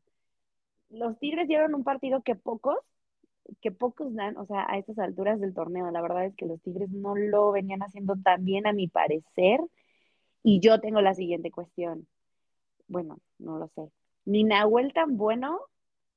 [0.90, 2.79] Los Tigres dieron un partido que pocos,
[3.61, 5.90] que pocos dan, o sea, a estas alturas del torneo.
[5.90, 9.61] La verdad es que los Tigres no lo venían haciendo tan bien, a mi parecer.
[10.42, 12.07] Y yo tengo la siguiente cuestión.
[12.88, 13.90] Bueno, no lo sé.
[14.26, 15.61] Ni Nahuel tan bueno,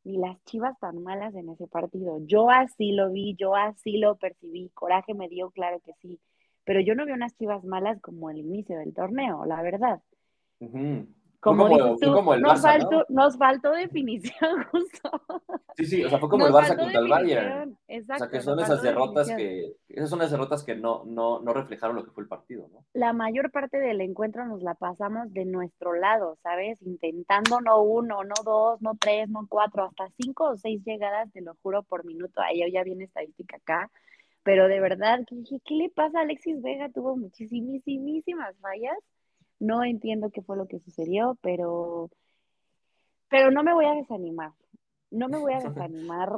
[0.03, 2.19] ni las chivas tan malas en ese partido.
[2.25, 4.69] Yo así lo vi, yo así lo percibí.
[4.73, 6.19] Coraje me dio, claro que sí
[6.67, 10.01] pero yo no veo unas chivas malas como el inicio del torneo, la verdad.
[11.39, 15.11] Como, dices tú, nos, faltó, nos faltó definición justo.
[15.75, 17.77] Sí, sí, o sea, fue como el Barça contra el Bayern.
[17.87, 21.39] Exacto, o sea, que son esas derrotas que, esas son las derrotas que no, no,
[21.39, 22.85] no reflejaron lo que fue el partido, ¿no?
[22.93, 26.81] La mayor parte del encuentro nos la pasamos de nuestro lado, ¿sabes?
[26.81, 31.41] Intentando no uno, no dos, no tres, no cuatro, hasta cinco o seis llegadas, te
[31.41, 32.41] lo juro, por minuto.
[32.41, 33.91] Ahí ya viene estadística acá
[34.47, 36.87] pero de verdad, ¿qué, qué le pasa a Alexis Vega?
[36.87, 38.97] Tuvo muchísimas fallas.
[39.59, 42.09] No entiendo qué fue lo que sucedió, pero,
[43.29, 44.51] pero no me voy a desanimar.
[45.09, 46.31] No me voy a desanimar.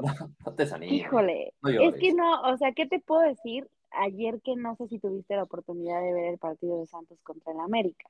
[0.46, 1.02] no, te desanimes.
[1.02, 3.68] Híjole, es que no, o sea, ¿qué te puedo decir?
[3.92, 7.54] Ayer que no sé si tuviste la oportunidad de ver el partido de Santos contra
[7.54, 8.08] el América.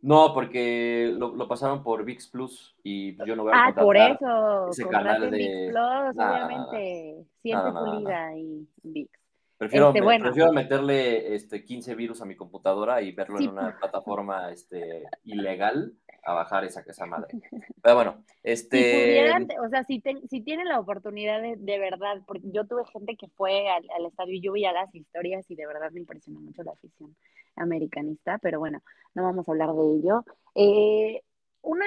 [0.00, 4.70] No, porque lo, pasaron por VIX Plus y yo no voy a Ah, por eso.
[4.70, 7.26] Ese canal de VIX Plus, obviamente.
[7.42, 9.10] Siente pulida y VIX.
[9.58, 14.52] Prefiero, este, prefiero meterle este, 15 virus a mi computadora y verlo en una plataforma
[14.52, 17.40] este, ilegal a bajar esa, esa madre.
[17.82, 19.28] Pero bueno, este...
[19.60, 23.26] o sea, si, si tienen la oportunidad de, de, verdad, porque yo tuve gente que
[23.28, 26.62] fue al, estadio y yo vi a las historias y de verdad me impresionó mucho
[26.62, 27.16] la afición
[27.56, 28.80] americanista, pero bueno,
[29.14, 30.24] no vamos a hablar de ello.
[30.54, 31.22] Eh,
[31.62, 31.86] una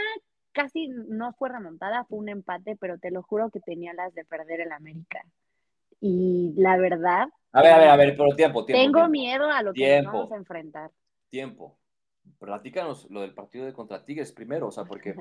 [0.51, 4.25] casi no fue remontada, fue un empate, pero te lo juro que tenía las de
[4.25, 5.23] perder el América.
[6.01, 8.81] Y la verdad, a ver, a ver, a ver, pero tiempo, tiempo.
[8.81, 10.91] Tengo miedo a lo que nos vamos a enfrentar.
[11.29, 11.77] Tiempo.
[12.39, 15.15] Platícanos lo del partido de contra Tigres primero, o sea, porque.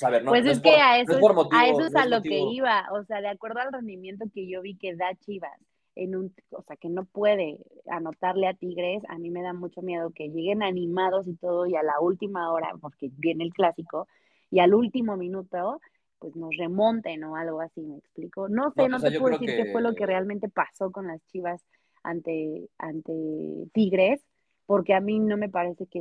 [0.00, 1.12] O a ver, no, pues es, que a eso,
[1.52, 4.60] a eso es a lo que iba, o sea, de acuerdo al rendimiento que yo
[4.60, 5.56] vi que da Chivas,
[5.94, 9.82] en un, o sea, que no puede anotarle a Tigres, a mí me da mucho
[9.82, 14.08] miedo que lleguen animados y todo, y a la última hora, porque viene el clásico,
[14.50, 15.80] y al último minuto
[16.24, 18.48] pues nos remonten o algo así, ¿me explico?
[18.48, 21.62] No sé, no, te puedo decir qué fue lo que realmente pasó con las Chivas
[22.02, 23.12] ante, ante
[23.74, 24.24] Tigres,
[24.64, 26.00] porque a mí no me parece que,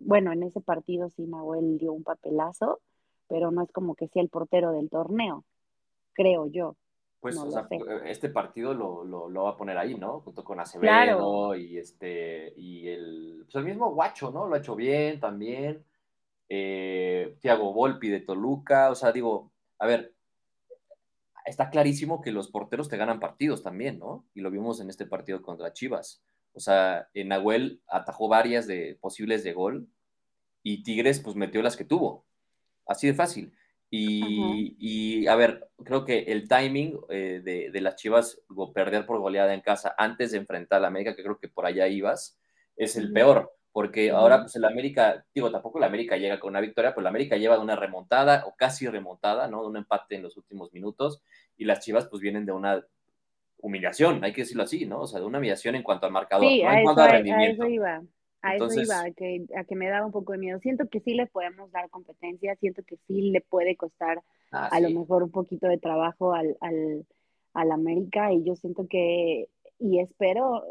[0.00, 2.80] bueno, en ese partido sí Nahuel dio un papelazo,
[3.28, 5.44] pero no es como que sea el portero del torneo,
[6.14, 6.76] creo yo.
[7.20, 7.68] Pues o sea,
[8.06, 10.20] este partido lo, lo, va a poner ahí, ¿no?
[10.20, 14.46] Junto con Acevedo y este y el, pues el mismo Guacho, ¿no?
[14.46, 15.84] Lo ha hecho bien también.
[16.52, 20.14] Eh, Thiago Volpi de Toluca, o sea, digo, a ver,
[21.46, 24.26] está clarísimo que los porteros te ganan partidos también, ¿no?
[24.34, 26.22] Y lo vimos en este partido contra Chivas.
[26.52, 29.88] O sea, Nahuel atajó varias de posibles de gol
[30.64, 32.26] y Tigres pues metió las que tuvo.
[32.84, 33.52] Así de fácil.
[33.92, 38.40] Y, a ver, creo que el timing eh, de, las Chivas
[38.74, 41.66] perder por goleada en casa antes de enfrentar a la América, que creo que por
[41.66, 42.38] allá ibas,
[42.76, 46.60] es el peor porque ahora pues el América, digo, tampoco el América llega con una
[46.60, 49.62] victoria, pero el América lleva de una remontada o casi remontada, ¿no?
[49.62, 51.22] De un empate en los últimos minutos
[51.56, 52.84] y las Chivas pues vienen de una
[53.58, 55.00] humillación, hay que decirlo así, ¿no?
[55.02, 57.62] O sea, de una humillación en cuanto al marcador, no en cuanto al rendimiento.
[57.62, 58.02] A eso iba.
[58.42, 60.58] A eso iba, a que, a que me daba un poco de miedo.
[60.60, 64.80] Siento que sí le podemos dar competencia, siento que sí le puede costar ah, a
[64.80, 67.04] lo mejor un poquito de trabajo al, al,
[67.52, 70.64] al América y yo siento que, y espero,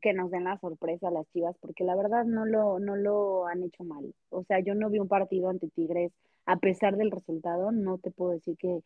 [0.00, 3.46] que nos den la sorpresa a las Chivas, porque la verdad no lo, no lo
[3.46, 4.14] han hecho mal.
[4.30, 6.12] O sea, yo no vi un partido ante Tigres,
[6.46, 8.80] a pesar del resultado, no te puedo decir que,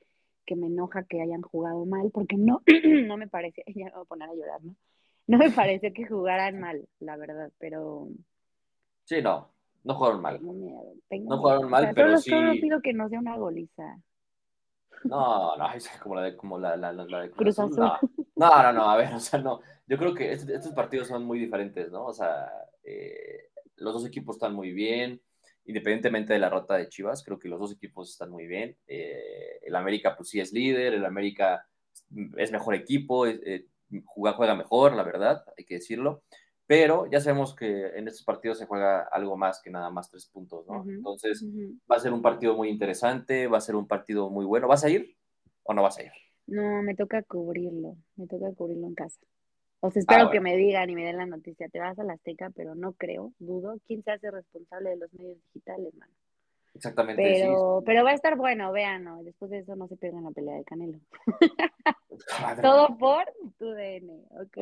[0.47, 2.63] que me enoja que hayan jugado mal, porque no,
[3.07, 4.75] no me parece, ya me voy a poner a llorar, ¿no?
[5.27, 8.09] No me parece que jugaran mal, la verdad, pero...
[9.05, 9.51] Sí, no,
[9.85, 10.41] no jugaron mal.
[10.43, 12.31] no jugaron mal, pero sí...
[12.31, 13.99] Solo pido que no sea una goliza.
[15.05, 17.77] No, no, es como la de, como la, la, la de Cruz, Azul.
[17.77, 17.99] No.
[18.39, 19.61] No, no, a ver, o sea, no.
[19.87, 22.07] Yo creo que estos partidos son muy diferentes, ¿no?
[22.07, 22.51] O sea,
[22.85, 25.21] eh, los dos equipos están muy bien,
[25.65, 28.77] independientemente de la rota de Chivas, creo que los dos equipos están muy bien.
[28.87, 31.67] Eh, el América, pues sí es líder, el América
[32.37, 33.67] es mejor equipo, eh,
[34.05, 36.23] juega, juega mejor, la verdad, hay que decirlo.
[36.67, 40.27] pero ya sabemos que en estos partidos se juega algo más que nada más tres
[40.27, 40.85] puntos, ¿no?
[40.87, 41.43] Entonces,
[41.91, 44.69] va a ser un partido muy interesante, va a ser un partido muy bueno.
[44.69, 45.17] ¿Vas a ir
[45.63, 46.13] o no vas a ir?
[46.49, 49.21] No, me toca cubrirlo, me toca cubrirlo en casa.
[49.81, 52.05] O sea, espero ah, que me digan y me den la noticia, te vas a
[52.05, 53.79] la Azteca, pero no creo, dudo.
[53.87, 56.13] ¿Quién se hace responsable de los medios digitales, mano?
[56.79, 57.21] Exactamente.
[57.21, 59.25] Pero, pero va a estar bueno, vean, ¿no?
[59.25, 60.99] después de eso no se pierdan la pelea de Canelo.
[62.63, 63.25] Todo por
[63.59, 64.59] tu DN, ¿ok?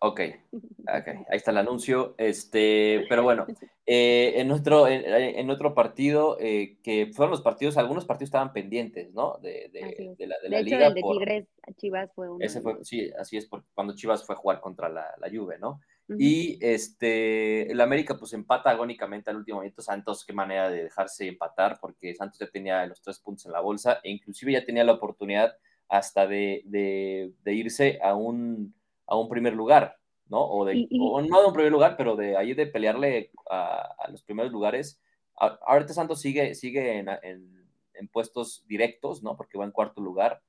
[0.00, 0.20] ok,
[0.86, 2.14] ahí está el anuncio.
[2.16, 3.46] Este, pero bueno,
[3.84, 9.12] eh, en, nuestro, en, otro partido, eh, que fueron los partidos, algunos partidos estaban pendientes,
[9.12, 9.36] ¿no?
[9.42, 10.86] De, de, de la, de la hecho, liga.
[10.86, 12.42] El de Tigres, Chivas fue uno.
[12.42, 15.58] Ese fue, sí, así es, porque cuando Chivas fue a jugar contra la, la Juve,
[15.58, 15.80] ¿no?
[16.16, 19.82] Y este, el América pues empata agónicamente al último momento.
[19.82, 23.60] Santos, qué manera de dejarse empatar, porque Santos ya tenía los tres puntos en la
[23.60, 25.56] bolsa e inclusive ya tenía la oportunidad
[25.88, 28.74] hasta de, de, irse a un,
[29.06, 30.40] a un primer lugar, ¿no?
[30.42, 34.22] O, de, no de un primer lugar, pero de ahí de pelearle a, a los
[34.22, 35.00] primeros lugares.
[35.36, 39.36] ahorita Santos sigue, sigue en, en, en, puestos directos, ¿no?
[39.36, 40.42] Porque va en cuarto lugar,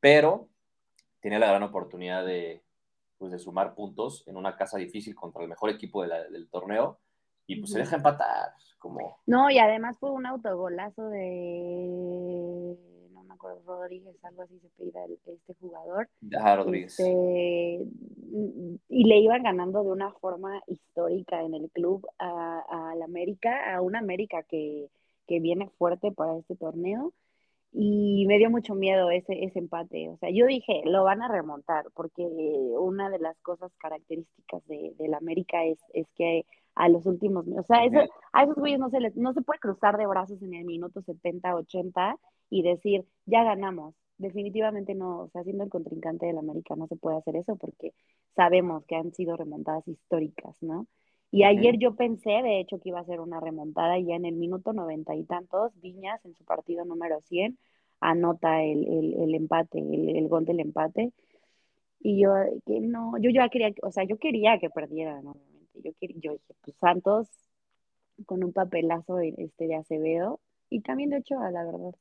[0.00, 0.48] pero
[1.20, 2.62] tiene la gran oportunidad de,
[3.22, 6.98] pues, de sumar puntos en una casa difícil contra el mejor equipo del torneo
[7.46, 8.50] y pues se deja empatar.
[8.80, 9.20] Como...
[9.26, 12.76] No, y además fue un autogolazo de,
[13.12, 14.90] no me acuerdo, Rodríguez, algo así se pide
[15.24, 16.08] este jugador.
[16.36, 16.98] Ah, Rodríguez.
[16.98, 17.86] Este,
[18.88, 23.82] y le iban ganando de una forma histórica en el club a, la América, a
[23.82, 24.90] una América que,
[25.28, 27.12] que viene fuerte para este torneo
[27.72, 30.08] y me dio mucho miedo ese, ese empate.
[30.10, 34.94] O sea, yo dije, lo van a remontar, porque una de las cosas características de,
[35.08, 37.98] la América es, es que a los últimos, o sea, eso,
[38.32, 41.02] a esos güeyes no se les, no se puede cruzar de brazos en el minuto
[41.02, 42.16] 70, 80
[42.50, 43.94] y decir, ya ganamos.
[44.18, 47.56] Definitivamente no, o sea, siendo el contrincante de la América no se puede hacer eso
[47.56, 47.92] porque
[48.36, 50.86] sabemos que han sido remontadas históricas, ¿no?
[51.32, 54.26] Y ayer yo pensé, de hecho, que iba a ser una remontada y ya en
[54.26, 57.58] el minuto noventa y tantos, Viñas en su partido número 100
[58.00, 61.12] anota el, el, empate, el, gol del empate.
[62.00, 62.34] Y yo,
[62.66, 65.80] que no, yo ya quería, o sea, yo quería que perdieran, obviamente.
[65.82, 67.28] Yo, quería, yo dije, pues Santos
[68.26, 71.94] con un papelazo este, de Acevedo y también de Ochoa, la verdad.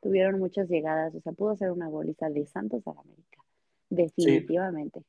[0.00, 3.44] Tuvieron muchas llegadas, o sea, pudo ser una goliza de Santos a América,
[3.90, 5.00] definitivamente.
[5.00, 5.06] Sí,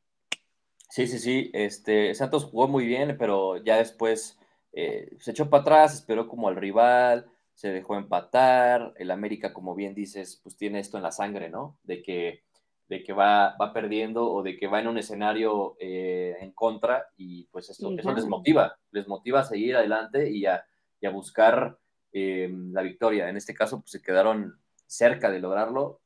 [1.08, 1.52] sí, sí.
[1.54, 4.40] Este, Santos jugó muy bien, pero ya después
[4.74, 8.94] eh, se echó para atrás, esperó como al rival, se dejó empatar.
[8.98, 11.78] El América, como bien dices, pues tiene esto en la sangre, ¿no?
[11.84, 12.44] De que,
[12.88, 17.08] de que va, va perdiendo o de que va en un escenario eh, en contra
[17.18, 20.64] y pues esto, eso les motiva, les motiva a seguir adelante y a,
[21.14, 21.78] buscar
[22.12, 23.30] eh, la victoria.
[23.30, 26.02] En este caso, pues se quedaron cerca de lograrlo,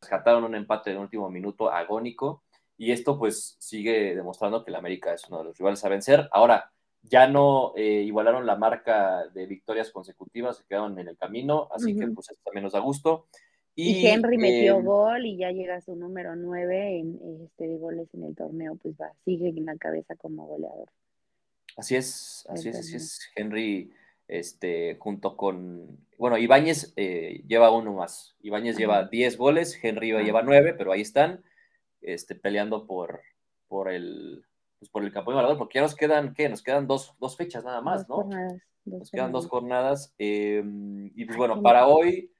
[0.00, 2.42] rescataron un empate de último minuto agónico
[2.78, 6.28] y esto pues sigue demostrando que el América es uno de los rivales a vencer.
[6.32, 6.70] Ahora,
[7.02, 11.96] ya no eh, igualaron la marca de victorias consecutivas, se quedaron en el camino, así
[11.96, 13.26] que pues esto también nos da gusto.
[13.78, 17.76] Y, Henry metió em, gol y ya llega a su número 9 en, este, de
[17.76, 20.88] goles en el torneo, pues va, sigue en la cabeza como goleador.
[21.76, 23.20] Así es, así es, así es.
[23.36, 23.92] Henry,
[24.28, 28.34] este, junto con, bueno, Ibáñez eh, lleva uno más.
[28.40, 31.44] Ibáñez lleva 10 goles, Henry lleva 9, pero ahí están
[32.00, 33.20] este, peleando por,
[33.68, 34.44] por, el,
[34.78, 36.48] pues por el campeón ganador, porque ya nos quedan, ¿qué?
[36.48, 38.28] Nos quedan dos, dos fechas nada más, ¿no?
[38.86, 40.14] nos quedan dos jornadas.
[40.18, 42.30] Em, y pues bueno, para hoy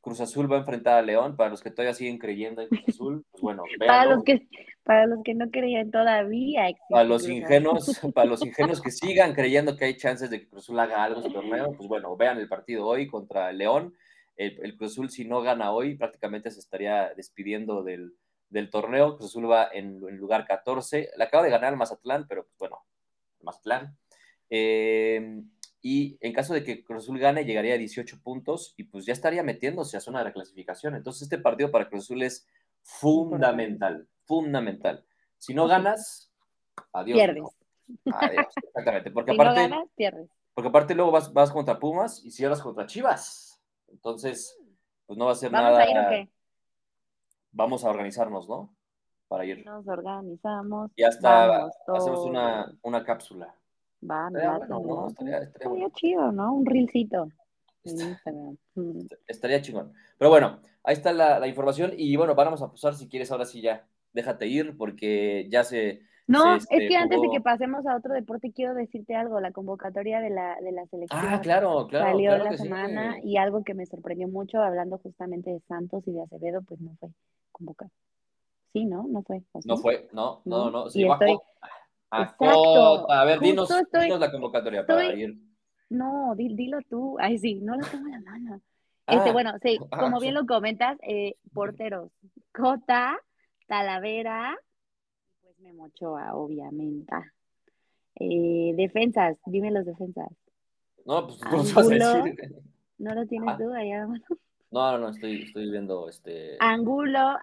[0.00, 2.88] Cruz Azul va a enfrentar a León, para los que todavía siguen creyendo en Cruz
[2.88, 4.46] Azul, pues bueno, para los que
[4.84, 6.68] para los que no creían todavía.
[6.88, 10.62] Para los ingenuos, para los ingenuos que sigan creyendo que hay chances de que Cruz
[10.62, 13.94] Azul haga algo en su torneo, pues bueno, vean el partido hoy contra León.
[14.36, 18.14] El, el Cruz Azul, si no gana hoy, prácticamente se estaría despidiendo del,
[18.48, 19.16] del torneo.
[19.16, 21.10] Cruz Azul va en, lugar 14.
[21.16, 22.84] Le acaba de ganar el Mazatlán, pero pues bueno,
[23.42, 23.96] Mazatlán.
[24.50, 25.42] Eh,
[25.82, 29.12] y en caso de que Cruz Azul gane, llegaría a 18 puntos y pues ya
[29.12, 30.96] estaría metiéndose a zona de la clasificación.
[30.96, 32.48] Entonces este partido para Cruz Azul es
[32.82, 35.04] fundamental, fundamental.
[35.38, 36.32] Si no ganas,
[36.92, 37.18] adiós.
[37.18, 37.44] Pierdes.
[38.12, 39.10] Adiós, exactamente.
[39.10, 40.30] Porque si aparte, no ganas, pierdes.
[40.54, 43.62] Porque aparte luego vas, vas contra Pumas y cierras contra Chivas.
[43.88, 44.58] Entonces,
[45.06, 45.82] pues no va a ser ¿Vamos nada.
[45.82, 46.28] A ir?
[47.56, 48.74] Vamos a organizarnos, ¿no?
[49.28, 49.64] Para ir.
[49.64, 50.92] Nos organizamos.
[50.94, 53.52] Y hasta hacemos una, una cápsula.
[54.08, 55.08] Va, estaría, ¿no?
[55.08, 56.54] estaría, chido, ¿no?
[56.54, 57.28] Un rilcito.
[59.26, 59.92] Estaría chingón.
[60.18, 63.46] Pero bueno, ahí está la, la, información y bueno, vamos a pasar si quieres ahora
[63.46, 63.86] sí ya.
[64.12, 68.52] Déjate ir porque ya se, no, es que antes de que pasemos a otro deporte,
[68.52, 69.40] quiero decirte algo.
[69.40, 73.62] La convocatoria de la, de la selección ah, claro, claro, salió la semana y algo
[73.62, 77.10] que me sorprendió mucho, hablando justamente de Santos y de Acevedo, pues no fue
[77.52, 77.90] convocado.
[78.72, 79.06] Sí, ¿no?
[79.08, 79.42] No fue.
[79.64, 80.86] No fue, no, no, no.
[80.92, 81.38] y, estoy,
[82.10, 83.20] A Cota.
[83.20, 85.36] A ver, dinos, la convocatoria para ir.
[85.88, 87.16] No, dilo tú.
[87.20, 88.60] Ay, sí, no lo tengo en la mano.
[89.06, 92.10] Este, ah, bueno, sí, ah, como bien lo comentas, eh, porteros.
[92.52, 93.16] Cota,
[93.68, 94.58] Talavera,
[95.66, 97.12] Memochoa, obviamente.
[98.14, 100.28] Eh, defensas, dime los defensas.
[101.04, 102.62] No, pues ¿cómo vas a decir?
[102.98, 103.56] ¿No lo tienes ah.
[103.58, 104.06] tú allá?
[104.70, 106.56] No, no, no, estoy, estoy viendo este.
[106.60, 107.36] Angulo,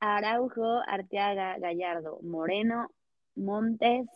[0.00, 2.90] Araujo, Arteaga, Gallardo, Moreno,
[3.34, 4.06] Montes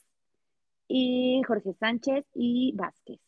[0.87, 3.21] y Jorge Sánchez y Vázquez.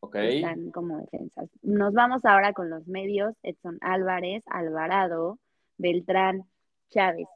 [0.00, 0.16] Ok.
[0.16, 1.48] Están como defensas.
[1.62, 3.36] Nos vamos ahora con los medios.
[3.42, 5.38] Edson Álvarez, Alvarado,
[5.76, 6.44] Beltrán,
[6.90, 7.28] Chávez,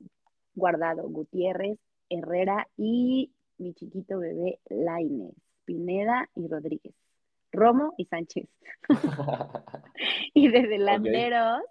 [0.54, 1.78] Guardado, Gutiérrez,
[2.18, 6.94] Herrera y mi chiquito bebé Laines, Pineda y Rodríguez.
[7.52, 8.48] Romo y Sánchez.
[10.34, 11.62] y de delanteros,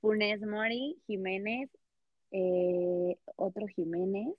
[0.00, 1.70] Funes Mori, Jiménez,
[2.30, 4.34] eh, otro Jiménez,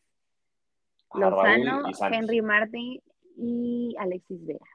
[1.14, 3.02] Lozano, Henry Martin
[3.36, 4.66] y Alexis Vera.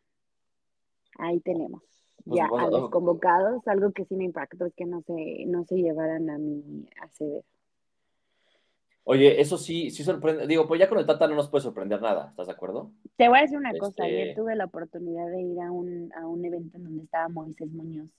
[1.18, 1.82] Ahí tenemos.
[2.24, 5.64] Pues ya a los convocados, algo que sí me impactó es que no se, no
[5.64, 7.44] se llevaran a mi Acevedo.
[9.08, 10.48] Oye, eso sí, sí sorprende.
[10.48, 12.90] Digo, pues ya con el Tata no nos puede sorprender nada, ¿estás de acuerdo?
[13.14, 14.02] Te voy a decir una cosa.
[14.02, 17.28] Ayer este tuve la oportunidad de ir a un, a un evento en donde estaba
[17.28, 18.10] Moisés Muñoz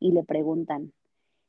[0.00, 0.92] y le preguntan,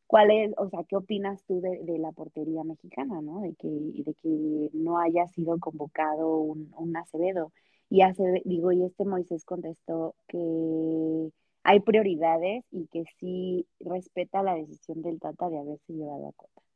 [0.05, 3.41] ¿cuál es, o sea, qué opinas tú de, la portería mexicana, ¿no?
[3.41, 7.51] De que, de que no haya sido convocado un, un Acevedo.
[7.89, 11.31] Y hace, digo, y este Moisés contestó que
[11.63, 16.66] hay prioridades y que sí respeta la decisión del Tata de haberse llevado a Cota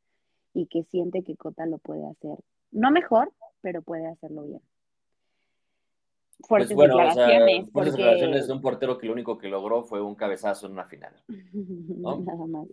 [0.54, 2.38] y que siente que Cota lo puede hacer,
[2.70, 4.60] no mejor, pero puede hacerlo bien.
[6.46, 7.68] Fuertes pues bueno, declaraciones.
[7.72, 10.72] O sea, declaraciones de un portero que lo único que logró fue un cabezazo en
[10.72, 11.14] una final.
[11.52, 12.66] Nada más.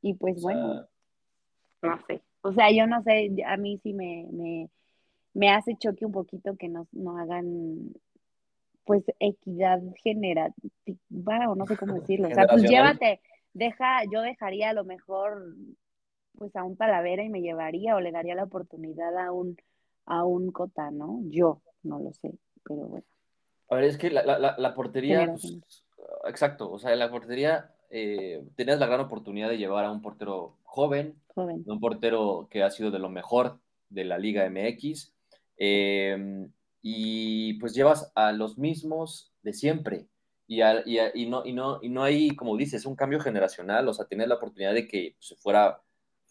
[0.00, 0.86] Y pues bueno,
[1.82, 2.22] no sé.
[2.42, 4.70] O sea, yo no sé, a mí sí me, me,
[5.34, 7.92] me hace choque un poquito que no, no hagan
[8.84, 12.28] pues equidad generativa o no sé cómo decirlo.
[12.28, 13.20] O sea, pues llévate,
[13.52, 15.54] deja, yo dejaría a lo mejor
[16.36, 19.56] pues a un Talavera y me llevaría o le daría la oportunidad a un,
[20.06, 21.20] a un Cota, ¿no?
[21.24, 22.32] Yo, no lo sé,
[22.64, 23.06] pero bueno.
[23.68, 25.58] A ver, es que la, la, la portería, pues,
[26.26, 30.56] exacto, o sea, la portería eh, tenías la gran oportunidad de llevar a un portero
[30.62, 31.62] joven, joven.
[31.66, 33.58] un portero que ha sido de lo mejor
[33.90, 35.14] de la Liga MX,
[35.58, 40.06] em, y pues llevas a los mismos de siempre.
[40.46, 43.94] Y, y, y, no, y, no, y no hay, como dices, un cambio generacional, o
[43.94, 45.80] sea, tienes la oportunidad de que se fuera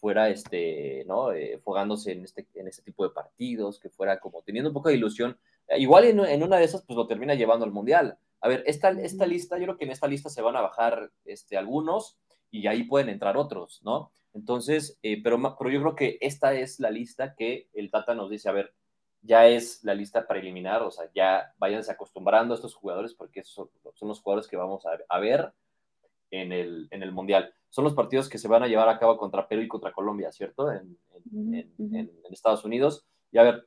[0.02, 1.30] fuera este, ¿no?
[1.30, 4.88] Eh, fogándose en este, en este tipo de partidos, que fuera como teniendo un poco
[4.88, 5.38] de ilusión.
[5.68, 8.18] Eh, igual en, en, una de esas, pues lo termina llevando al Mundial.
[8.40, 11.12] A ver, esta, esta lista, yo creo que en esta lista se van a bajar
[11.24, 12.18] este, algunos
[12.50, 14.10] y ahí pueden entrar otros, ¿no?
[14.34, 18.28] Entonces, eh, pero, pero yo creo que esta es la lista que el Tata nos
[18.28, 18.74] dice, a ver,
[19.20, 23.44] ya es la lista para eliminar, o sea, ya váyanse acostumbrando a estos jugadores porque
[23.44, 25.52] son, son los jugadores que vamos a, a ver
[26.32, 29.16] en el, en el Mundial son los partidos que se van a llevar a cabo
[29.16, 30.70] contra Perú y contra Colombia, ¿cierto?
[30.70, 30.98] En,
[32.30, 33.06] Estados Unidos.
[33.30, 33.66] Y a ver,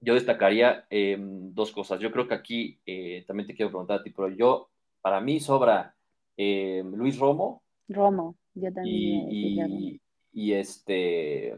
[0.00, 2.00] yo destacaría em, dos cosas.
[2.00, 4.70] Yo creo que aquí eh, también te quiero preguntar a ti, pero yo,
[5.02, 5.94] para mí sobra
[6.36, 7.62] em, Luis Romo.
[7.88, 9.28] Romo, yo también.
[9.30, 10.00] Y,
[10.32, 11.54] y, este...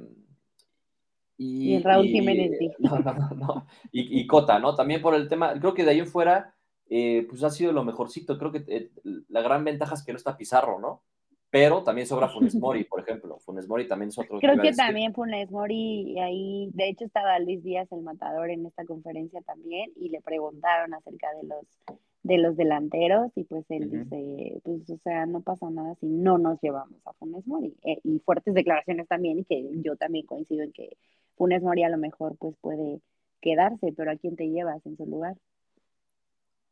[1.36, 2.58] Y, Raúl Jiménez.
[2.80, 4.74] No, no, no, Y, Cota, ¿no?
[4.74, 6.56] También por el tema, creo que de ahí en fuera,
[6.88, 8.38] eh, pues ha sido lo mejorcito.
[8.38, 8.90] Creo que eh,
[9.28, 11.02] la gran ventaja es que no está Pizarro, ¿no?
[11.50, 13.38] pero también sobra Funes Mori, por ejemplo.
[13.38, 14.38] Funes Mori también es otro.
[14.38, 18.84] Creo que también Funes Mori, ahí, de hecho estaba Luis Díaz, el matador, en esta
[18.84, 21.66] conferencia también, y le preguntaron acerca de los
[22.24, 26.36] de los delanteros, y pues él dice, pues, o sea, no pasa nada si no
[26.36, 27.74] nos llevamos a Funes Mori.
[27.84, 30.96] Eh, y fuertes declaraciones también, y que yo también coincido en que
[31.36, 33.00] Funes Mori a lo mejor pues puede
[33.40, 35.36] quedarse, pero ¿a quién te llevas en su lugar?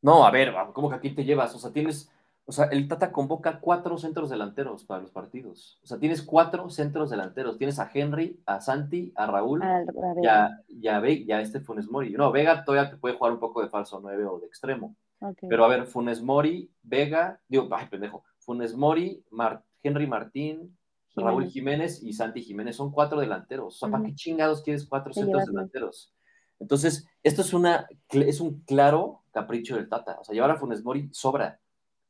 [0.03, 1.55] No, a ver, ¿cómo que a quién te llevas?
[1.55, 2.11] O sea, tienes
[2.49, 5.81] o sea, el Tata convoca cuatro centros delanteros para los partidos.
[5.83, 7.59] O sea, tienes cuatro centros delanteros.
[7.59, 9.63] Tienes a Henry, a Santi, a Raúl
[10.23, 12.13] y, a, y, a, este Funes Mori.
[12.13, 14.95] No, Vega todavía te puede jugar un poco de falso 9 o de extremo.
[15.41, 18.23] Pero a ver, Funes Mori, Vega, digo, ay, pendejo.
[18.39, 19.25] Funes Mori,
[19.83, 20.79] Henry Martín,
[21.17, 23.75] Raúl Jiménez y Santi Jiménez son cuatro delanteros.
[23.75, 26.13] O sea, ¿para qué chingados quieres cuatro centros delanteros?
[26.59, 30.19] Entonces, esto es, una, es un claro capricho del Tata.
[30.21, 31.61] O sea, llevar a Funes Mori sobra.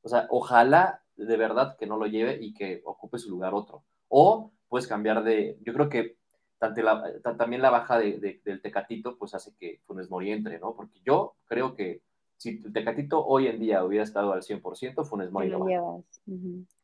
[0.03, 3.85] O sea, ojalá de verdad que no lo lleve y que ocupe su lugar otro.
[4.09, 6.17] O puedes cambiar de, yo creo que
[6.59, 10.75] también la baja de, del Tecatito pues hace que Funes Mori entre, ¿no?
[10.75, 12.03] Porque yo creo que
[12.37, 16.01] si el Tecatito hoy en día hubiera estado al 100%, Funes Mori no va.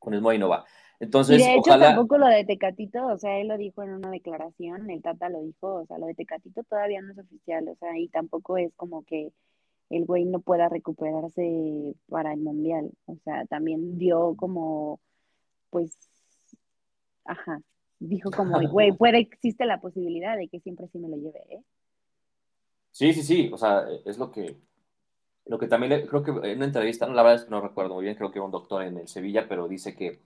[0.01, 0.65] Funes Mori no va.
[1.03, 1.87] Entonces, y de hecho ojalá...
[1.89, 5.43] tampoco lo de Tecatito, o sea, él lo dijo en una declaración, el Tata lo
[5.43, 8.73] dijo, o sea, lo de Tecatito todavía no es oficial, o sea, y tampoco es
[8.77, 9.33] como que
[9.91, 15.01] el güey no pueda recuperarse para el Mundial, o sea, también dio como,
[15.71, 15.99] pues,
[17.25, 17.61] ajá,
[17.99, 21.63] dijo como, güey, puede, existe la posibilidad de que siempre sí me lo lleve, ¿eh?
[22.93, 24.57] Sí, sí, sí, o sea, es lo que,
[25.47, 28.05] lo que también creo que en una entrevista, la verdad es que no recuerdo muy
[28.05, 30.21] bien, creo que un doctor en el Sevilla, pero dice que,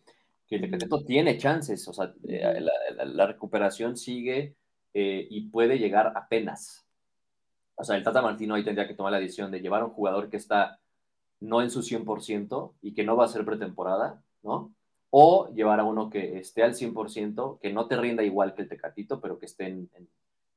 [0.47, 2.64] que el decreto tiene chances, o sea, eh,
[3.05, 4.57] la, recuperación sigue
[4.94, 6.86] eh, y puede llegar apenas.
[7.74, 9.92] O sea, el Tata Martino ahí tendría que tomar la decisión de llevar a un
[9.92, 10.80] jugador que está
[11.40, 14.74] no en su 100% y que no va a ser pretemporada, ¿no?
[15.11, 18.68] O llevar a uno que esté al 100%, que no te rinda igual que el
[18.68, 19.90] Tecatito, pero que esté en,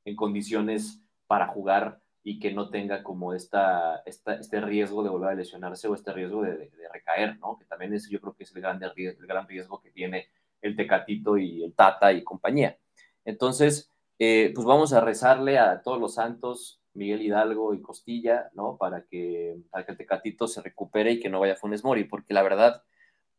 [0.04, 5.30] en condiciones para jugar y que no tenga como esta, esta, este riesgo de volver
[5.30, 7.58] a lesionarse o este riesgo de, recaer, ¿no?
[7.58, 10.28] Que también es, yo creo que es el gran, el gran riesgo que tiene
[10.60, 12.76] el Tecatito y el Tata y compañía.
[13.24, 18.76] Entonces, eh, pues vamos a rezarle a todos los santos, Miguel Hidalgo y Costilla, ¿no?
[18.76, 22.04] Para que, para que el Tecatito se recupere y que no vaya a Funes Mori,
[22.04, 22.82] porque la verdad,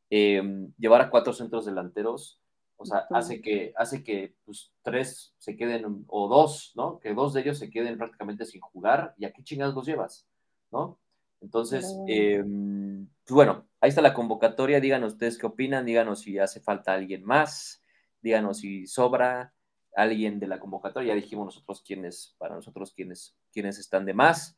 [0.09, 0.41] eh,
[0.77, 2.40] llevar a cuatro centros delanteros
[2.81, 6.99] o sea, hace que, hace que pues, tres se queden, o dos, ¿no?
[6.99, 9.13] Que dos de ellos se queden prácticamente sin jugar.
[9.19, 10.27] ¿Y a qué chingados los llevas?
[10.71, 10.99] ¿No?
[11.41, 14.79] Entonces, em, pues bueno, ahí está la convocatoria.
[14.79, 15.85] Díganos ustedes qué opinan.
[15.85, 17.83] Díganos si hace falta alguien más.
[18.19, 19.53] Díganos si sobra
[19.95, 21.13] alguien de la convocatoria.
[21.13, 24.57] Ya dijimos nosotros quiénes, para nosotros quiénes, quiénes están de más.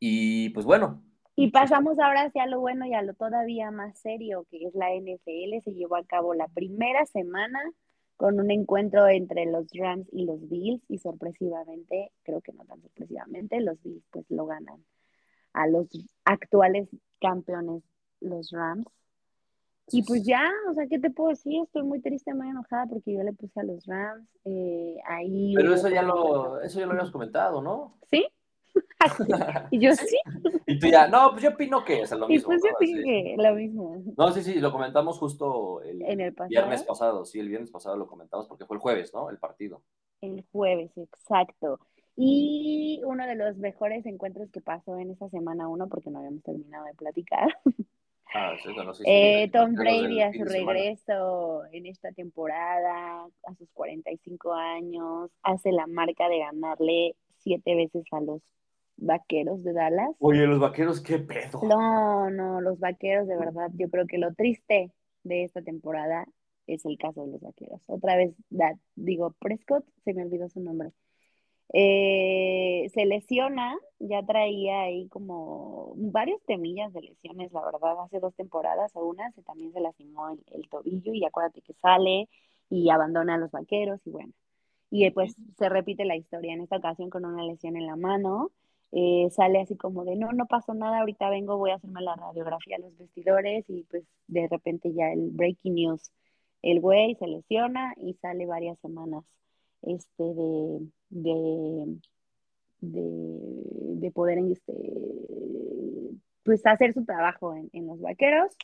[0.00, 1.04] Y pues bueno,
[1.38, 4.94] y pasamos ahora hacia lo bueno y a lo todavía más serio, que es la
[4.94, 5.62] NFL.
[5.62, 7.60] Se llevó a cabo la primera semana
[8.16, 12.80] con un encuentro entre los Rams y los Bills y sorpresivamente, creo que no tan
[12.80, 14.82] sorpresivamente, los Bills pues lo ganan
[15.52, 15.88] a los
[16.24, 16.88] actuales
[17.20, 17.82] campeones,
[18.20, 18.86] los Rams.
[19.88, 21.62] Y pues ya, o sea, ¿qué te puedo decir?
[21.62, 24.26] Estoy muy triste, muy enojada porque yo le puse a los Rams.
[24.44, 27.98] Eh, ahí Pero eso ya, lo, eso ya lo habíamos comentado, ¿no?
[28.10, 28.26] Sí,
[29.70, 30.18] y yo sí.
[30.66, 32.52] Y tú ya, no, pues yo opino que es lo mismo.
[32.52, 34.02] Y pues yo opino que lo mismo.
[34.16, 35.98] No, sí, sí, lo comentamos justo el,
[36.48, 37.24] viernes pasado.
[37.24, 39.30] Sí, el viernes pasado lo comentamos porque fue el jueves, ¿no?
[39.30, 39.82] El partido.
[40.20, 41.80] El jueves, exacto.
[42.16, 46.42] Y uno de los mejores encuentros que pasó en esta semana uno, porque no habíamos
[46.42, 47.48] terminado de platicar.
[48.34, 53.70] Ah, sí, no, sí, eh, Tom Brady a su regreso en esta temporada, a sus
[53.72, 58.42] 45 años, hace la marca de ganarle siete veces a los
[58.96, 60.10] vaqueros de Dallas.
[60.18, 61.60] Oye, los vaqueros, qué pedo.
[61.62, 64.90] No, no, los vaqueros, de verdad, yo creo que lo triste
[65.22, 66.26] de esta temporada
[66.66, 67.80] es el caso de los vaqueros.
[67.86, 68.34] Otra vez,
[68.96, 70.90] digo, Prescott, se me olvidó su nombre.
[71.72, 78.34] Eh, se lesiona, ya traía ahí como varios temillas de lesiones, la verdad, hace dos
[78.34, 82.28] temporadas o una, se, también se lastimó el, el tobillo y acuérdate que sale
[82.70, 84.32] y abandona a los vaqueros y bueno,
[84.90, 88.52] y pues se repite la historia, en esta ocasión con una lesión en la mano,
[88.92, 92.14] eh, sale así como de, no, no pasó nada, ahorita vengo, voy a hacerme la
[92.14, 96.12] radiografía a los vestidores y pues de repente ya el breaking news,
[96.62, 99.24] el güey se lesiona y sale varias semanas
[99.82, 101.98] este, de, de,
[102.80, 104.72] de, poder este,
[106.44, 108.56] pues hacer su trabajo en, en los vaqueros.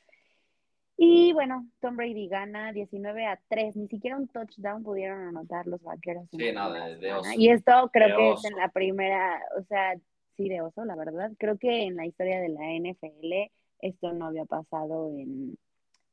[0.97, 5.83] Y bueno, Tom Brady gana 19 a 3, ni siquiera un touchdown pudieron anotar los
[5.83, 6.29] vaqueros.
[6.31, 7.31] Sí, no, de, oso.
[7.37, 9.95] Y esto creo que es en la primera, o sea,
[10.37, 11.33] sí, de oso, la verdad.
[11.39, 15.59] Creo que en la historia de la NFL esto no había pasado en,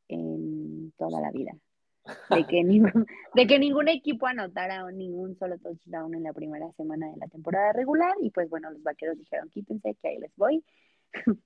[0.07, 1.53] en toda la vida.
[2.29, 3.05] De que, ningún,
[3.35, 7.73] de que ningún equipo anotara ningún solo touchdown en la primera semana de la temporada
[7.73, 8.15] regular.
[8.21, 10.63] Y pues bueno, los vaqueros dijeron, quítense que ahí les voy.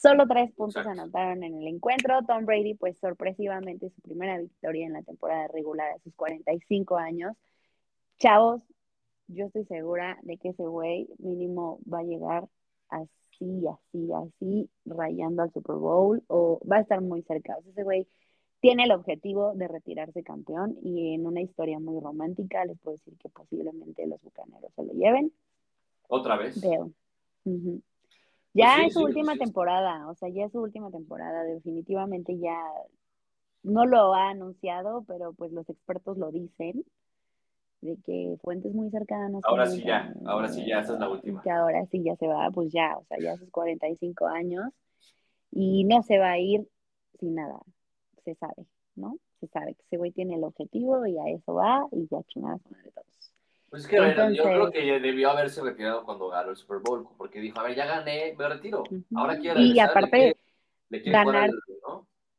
[0.00, 2.20] Solo tres puntos anotaron en el encuentro.
[2.26, 7.36] Tom Brady, pues sorpresivamente, su primera victoria en la temporada regular a sus 45 años.
[8.18, 8.62] Chavos,
[9.26, 12.48] yo estoy segura de que ese güey mínimo va a llegar
[12.88, 17.56] así, así, así, rayando al Super Bowl o va a estar muy cerca.
[17.58, 18.06] O sea, ese güey
[18.60, 23.16] tiene el objetivo de retirarse campeón y en una historia muy romántica les puedo decir
[23.18, 25.32] que posiblemente los bucaneros se lo lleven.
[26.08, 26.60] ¿Otra vez?
[26.60, 26.92] Veo.
[28.58, 32.58] Ya pues es su última temporada, o sea, ya es su última temporada, definitivamente ya
[33.62, 36.84] no lo ha anunciado, pero pues los expertos lo dicen,
[37.80, 39.42] de que fuentes muy cercanas.
[39.44, 41.42] Ahora sí ya, ahora sí ya, esa es la última.
[41.42, 44.64] Que ahora sí ya se va, pues ya, o sea, ya sus 45 años
[45.50, 46.68] y no se va a ir
[47.18, 47.60] sin nada,
[48.24, 49.16] se sabe, ¿no?
[49.40, 52.60] Se sabe que ese güey tiene el objetivo y a eso va y ya chingadas
[52.64, 53.07] de todos.
[53.70, 53.96] Pues es que
[54.34, 57.76] yo creo que debió haberse retirado cuando ganó el Super Bowl, porque dijo, a ver,
[57.76, 58.84] ya gané, me retiro.
[59.14, 60.36] Ahora quiero Y aparte,
[60.90, 61.50] ganar,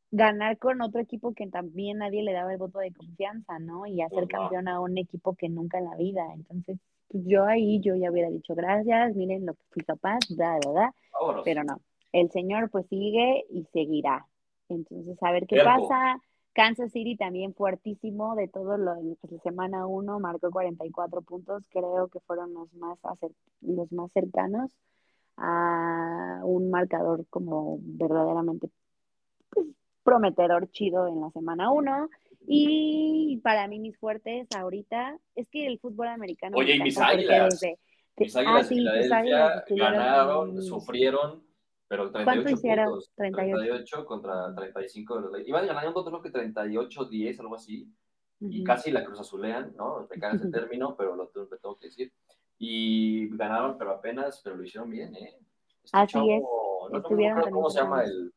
[0.10, 3.86] ganar con otro equipo que también nadie le daba el voto de confianza, ¿no?
[3.86, 4.40] Y hacer Pues no.
[4.40, 6.26] campeón a un equipo que nunca en la vida.
[6.34, 10.58] Entonces, pues yo ahí yo ya hubiera dicho gracias, miren lo que fui capaz, bla,
[10.62, 10.96] bla, bla.
[11.14, 11.42] Vámonos.
[11.46, 11.80] Pero no,
[12.12, 14.26] el señor pues sigue y seguirá.
[14.68, 16.20] Entonces, a ver qué pasa.
[16.60, 22.10] Kansas City también fuertísimo de todo lo pues, la semana 1 marcó 44 puntos, creo
[22.10, 23.00] que fueron los más
[23.62, 24.70] los más cercanos
[25.38, 28.70] a un marcador como verdaderamente
[29.52, 29.68] pues,
[30.04, 32.10] prometedor chido en la semana 1
[32.46, 36.98] y para mí mis fuertes ahorita es que el fútbol americano me Oye, y mis
[36.98, 37.58] águilas.
[37.62, 37.80] desde-
[38.18, 41.42] Mis ah, águilas de sí, águilas estuvieron ganaron, sufrieron,
[41.90, 42.86] pero ¿Cuánto 38 hicieron?
[42.86, 43.12] puntos.
[43.16, 43.58] 38.
[43.58, 45.50] 38 contra 35 de los Lakers.
[45.50, 47.92] Iban ganando creo que 38-10, algo así.
[48.40, 50.08] Y casi la cruz azulean, ¿no?
[50.10, 52.14] Me caga ese término, pero lo, tengo- lo tengo que decir.
[52.58, 55.36] Y ganaron, pero apenas, pero lo hicieron bien, ¿eh?
[55.84, 58.34] Este Así chavo, es, no- no, me estuvieron acuerdo cómo se llama el,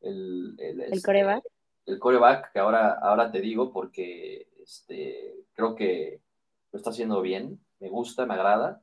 [0.00, 1.44] el, el, ¿El este, coreback?
[1.86, 6.20] el coreback, que ahora, ahora te digo porque este, creo que
[6.72, 8.80] lo está haciendo bien, me gusta, me agrada.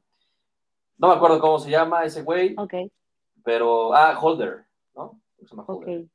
[0.99, 2.73] No me acuerdo cómo se llama ese güey, Ok,
[3.43, 4.65] pero, ah, Holder,
[4.95, 5.19] ¿no?
[5.37, 6.05] ¿Cómo se llama Holder?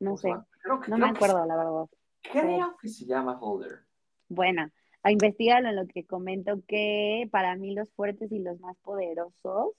[0.00, 0.46] no ¿Cómo se sé, llama?
[0.62, 1.86] Creo que, no creo me que- acuerdo la verdad.
[2.22, 3.80] creo que se llama Holder.
[4.28, 4.68] Bueno,
[5.02, 9.72] a investigarlo en lo que comento que para mí los fuertes y los más poderosos,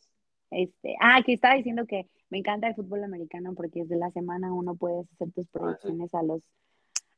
[0.49, 4.53] este, ah, que estaba diciendo que me encanta el fútbol americano porque desde la semana
[4.53, 6.41] uno puedes hacer tus predicciones a los,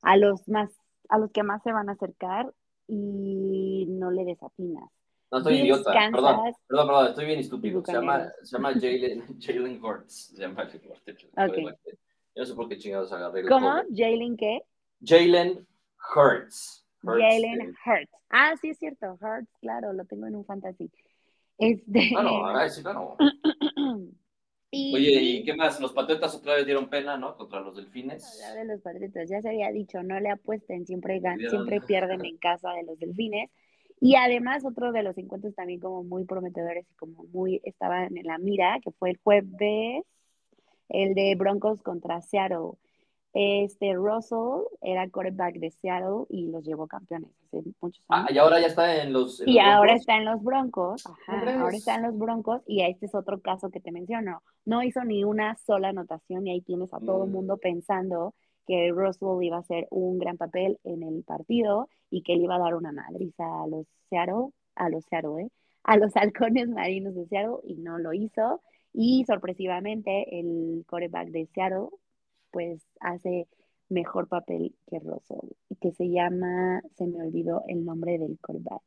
[0.01, 0.71] a los más,
[1.09, 2.51] a los que más se van a acercar
[2.87, 4.89] y no le desatinas.
[5.31, 6.11] No, estoy Bills, idiota, Kansas.
[6.11, 7.85] perdón, perdón, perdón, estoy bien estúpido.
[7.85, 10.13] Se llama, se llama Jalen, Jalen Hurts.
[10.35, 11.27] Se llama cuarteto.
[11.37, 11.57] Ok.
[12.35, 13.69] Yo no sé por qué chingados agarré el ¿Cómo?
[13.69, 13.85] cover.
[13.95, 14.61] Jalen qué?
[15.03, 15.67] Jalen
[16.15, 16.85] Hurts.
[17.03, 18.11] Hurts, Jalen eh, Hurts.
[18.29, 20.89] Ah, sí es cierto, Hurts, claro, lo tengo en un fantasy.
[21.57, 23.15] Este, Claro, ay, sí, claro.
[24.71, 25.79] y Oye, ¿y qué más?
[25.79, 27.35] Los Patriotas otra vez dieron pena, ¿no?
[27.35, 28.41] Contra los Delfines.
[28.43, 32.23] hablar de los Patriotas, ya se había dicho, no le apuesten, siempre, gan- siempre pierden
[32.25, 33.49] en casa de los Delfines.
[34.01, 38.25] Y además otro de los encuentros también como muy prometedores y como muy estaban en
[38.25, 40.03] la mira, que fue el jueves,
[40.89, 42.71] el de Broncos contra Seattle.
[43.31, 48.25] Este Russell era quarterback de Seattle y los llevó campeones hace muchos años.
[48.27, 49.39] Ah, y ahora ya está en los.
[49.41, 49.99] en Y los ahora Broncos.
[50.01, 53.69] está en los Broncos, ajá, ahora está en los Broncos y este es otro caso
[53.69, 54.41] que te menciono.
[54.65, 57.33] No hizo ni una sola anotación y ahí tienes a todo el Mm.
[57.33, 58.33] mundo pensando
[58.69, 62.55] que Russell iba a hacer un gran papel en el partido y que él iba
[62.55, 65.49] a dar una madriza a los Seattle, a los Seattle, ¿eh?
[65.83, 68.61] a los halcones marinos de Seattle y no lo hizo.
[68.93, 71.87] Y sorpresivamente el quarterback de Seattle
[72.51, 73.47] pues hace
[73.89, 75.49] mejor papel que Russell,
[75.81, 78.83] que se llama, se me olvidó el nombre del quarterback.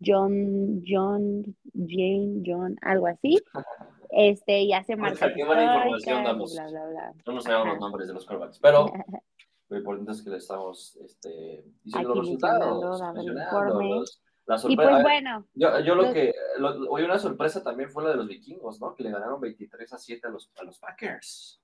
[0.00, 3.36] John, John, Jane, John, algo así.
[4.10, 6.52] Este, y hace marcas qué buena información y damos.
[6.54, 7.14] bla, bla, bla.
[7.26, 8.86] No nos sabemos los nombres de los quarterbacks, pero
[9.68, 12.82] lo importante es que le estamos este, diciendo Aquí los resultados.
[12.84, 14.76] los- la Y sorpresa.
[14.76, 16.34] pues A ver, bueno, Yo, yo lo Los- que.
[16.58, 18.94] Lo, hoy una sorpresa también fue la de los vikingos, ¿no?
[18.94, 21.62] Que le ganaron 23 a 7 a los, a los Packers.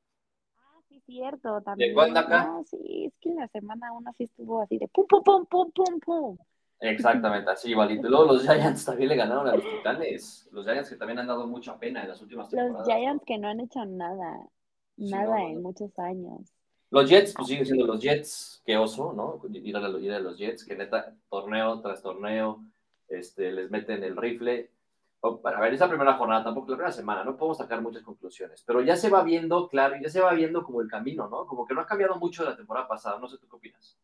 [0.56, 1.92] ah, sí, cierto, también.
[1.92, 2.44] cuándo acá?
[2.46, 5.70] No, sí, es que la semana uno sí estuvo así de pum, pum, pum, pum,
[5.72, 6.38] pum, pum.
[6.80, 8.06] Exactamente, así igualito.
[8.06, 10.48] Y luego los Giants también le ganaron a los Titanes.
[10.52, 12.86] Los Giants que también han dado mucha pena en las últimas Los temporadas.
[12.86, 14.46] Giants que no han hecho nada,
[14.96, 15.60] Sí, nada no, en no.
[15.60, 16.40] muchos años.
[16.90, 19.40] Los Jets, pues siguen siendo los Jets, qué oso, ¿no?
[19.52, 22.64] Ir a, los, ir a los Jets, que neta, torneo tras torneo,
[23.08, 24.70] este, les meten el rifle.
[25.22, 28.80] A ver, esa primera jornada, tampoco la primera semana, no podemos sacar muchas conclusiones, pero
[28.80, 31.46] ya se va viendo, claro, ya se va viendo como el camino, ¿no?
[31.46, 33.96] Como que no ha cambiado mucho de la temporada pasada, no sé tú qué opinas.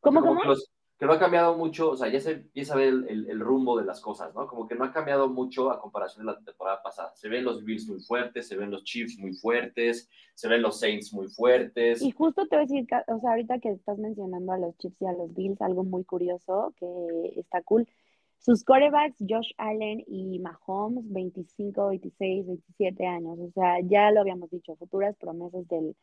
[0.00, 0.40] ¿Cómo, cómo?
[0.42, 3.38] Que, los- que no ha cambiado mucho, o sea, ya se empieza a ver el,
[3.38, 4.48] rumbo de las cosas, ¿no?
[4.48, 7.12] Como que no ha cambiado mucho a comparación de la temporada pasada.
[7.14, 10.80] Se ven los Bills muy fuertes, se ven los Chiefs muy fuertes, se ven los
[10.80, 12.02] Saints muy fuertes.
[12.02, 15.00] Y justo te voy a decir, o sea, ahorita que estás mencionando a los Chiefs
[15.00, 17.88] y a los Bills, algo muy curioso que está cool.
[18.40, 23.38] Sus corebacks, Josh Allen y Mahomes, 25, 26, 27 años.
[23.38, 25.94] O sea, ya lo habíamos dicho, futuras promesas del,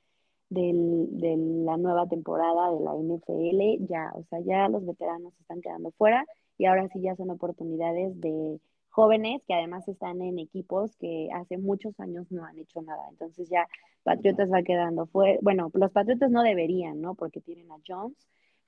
[0.50, 3.86] del, de la nueva temporada de la NFL.
[3.88, 6.26] Ya, o sea, ya los veteranos se están quedando fuera
[6.58, 11.58] y ahora sí ya son oportunidades de jóvenes que además están en equipos que hace
[11.58, 13.04] muchos años no han hecho nada.
[13.10, 13.68] Entonces ya
[14.04, 15.38] Patriotas va quedando fuera.
[15.42, 17.16] Bueno, los Patriotas no deberían, ¿no?
[17.16, 18.16] Porque tienen a Jones,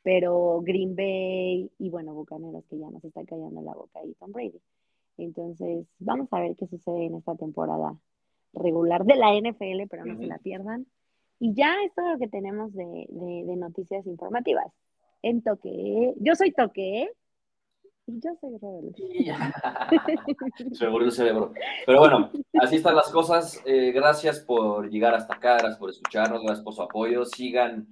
[0.04, 4.32] pero Green Bay y bueno, Bucaneros que ya nos está callando la boca y Tom
[4.32, 4.62] Brady.
[5.18, 7.98] Entonces, vamos a ver qué sucede en esta temporada
[8.54, 10.86] regular de la NFL, pero no se la pierdan.
[11.40, 14.68] Y ya es todo lo que tenemos de, de- noticias informativas.
[15.22, 17.10] En Toque, yo soy Toque,
[18.06, 18.96] Yo soy Rol.
[20.74, 21.54] Se cerebro.
[21.86, 22.32] Pero bueno,
[22.62, 23.62] así están las cosas.
[23.66, 27.26] Eh, gracias por llegar hasta acá, gracias por escucharnos, gracias por su apoyo.
[27.26, 27.88] Sigan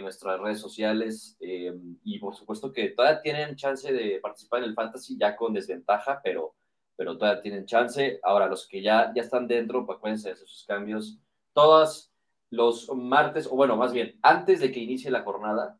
[0.00, 1.72] nuestras redes sociales eh,
[2.04, 6.20] y por supuesto que todavía tienen chance de participar en el fantasy ya con desventaja,
[6.22, 6.54] pero,
[6.96, 8.18] pero todavía tienen chance.
[8.22, 11.18] Ahora, los que ya, ya están dentro, pues acuérdense de sus cambios.
[11.52, 12.12] Todos
[12.50, 15.78] los martes, o bueno, más bien, antes de que inicie la jornada,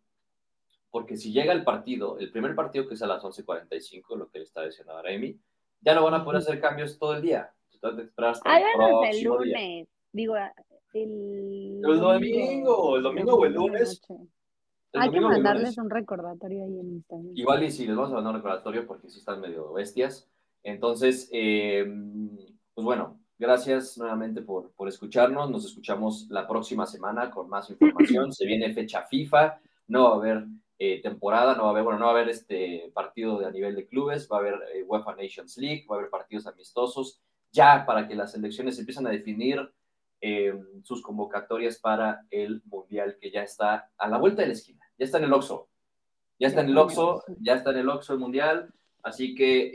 [0.91, 4.39] porque si llega el partido, el primer partido que es a las 11.45, lo que
[4.39, 5.39] le está diciendo ahora Amy,
[5.81, 7.53] ya no van a poder hacer cambios todo el día.
[7.73, 9.89] Entonces, esperar el, lunes.
[10.12, 10.35] Digo,
[10.93, 11.81] el...
[11.85, 14.03] El domingo, el domingo o el lunes.
[14.95, 17.33] Hay que mandarles un recordatorio ahí en Instagram.
[17.37, 20.29] Igual y si les vamos a mandar un recordatorio porque sí están medio bestias.
[20.62, 21.85] Entonces, eh,
[22.75, 25.51] pues bueno, gracias nuevamente por, por escucharnos.
[25.51, 28.32] Nos escuchamos la próxima semana con más información.
[28.32, 30.47] Se viene fecha FIFA, no va a haber
[30.78, 33.51] eh, temporada, no va a haber, bueno, no va a haber este partido de a
[33.51, 37.20] nivel de clubes, va a haber eh, UEFA Nations League, va a haber partidos amistosos,
[37.51, 39.72] ya para que las elecciones empiezan a definir
[40.20, 40.53] eh,
[40.84, 45.05] sus convocatorias para el Mundial que ya está a la vuelta de la esquina, ya
[45.05, 45.68] está en el Oxxo,
[46.39, 48.72] ya está en el Oxxo, ya está en el Oxxo el Mundial,
[49.09, 49.73] así que...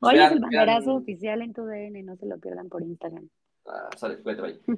[0.00, 3.28] Hoy es el banderazo oficial en tu DN, no se lo pierdan por Instagram.
[3.66, 3.88] Ah,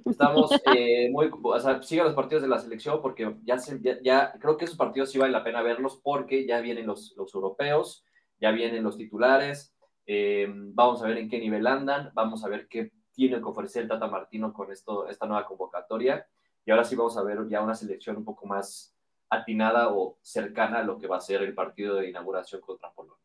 [0.05, 3.57] Estamos eh, muy, o sea, sigan los partidos de la selección porque ya,
[4.03, 7.35] ya, creo que esos partidos sí vale la pena verlos porque ya vienen los, los
[7.35, 8.05] europeos,
[8.39, 9.75] ya vienen los titulares,
[10.07, 13.85] eh, vamos a ver en qué nivel andan, vamos a ver qué tiene que ofrecer
[13.85, 16.27] el Tata Martino con esto, esta nueva convocatoria
[16.67, 18.95] y ahora sí vamos a ver ya una selección un poco más
[19.31, 23.24] atinada o cercana a lo que va a ser el partido de inauguración contra Polonia.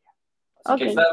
[0.65, 1.03] Así que ahí está,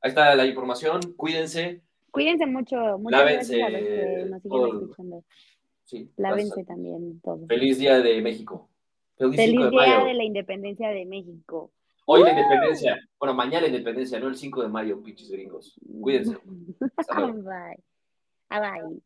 [0.00, 1.82] ahí está la información, cuídense.
[2.10, 2.76] Cuídense mucho.
[2.98, 5.24] Muchas Lávense, gracias a los que nos siguen escuchando.
[5.84, 7.46] Sí, Lávense también todos.
[7.48, 8.68] Feliz Día de México.
[9.16, 11.72] Feliz, Feliz Día de la Independencia de México.
[12.06, 12.98] Hoy la independencia.
[13.18, 15.74] Bueno, mañana la independencia, no el 5 de mayo, pinches gringos.
[16.00, 16.36] Cuídense.
[17.44, 17.78] Bye.
[18.50, 19.02] Bye.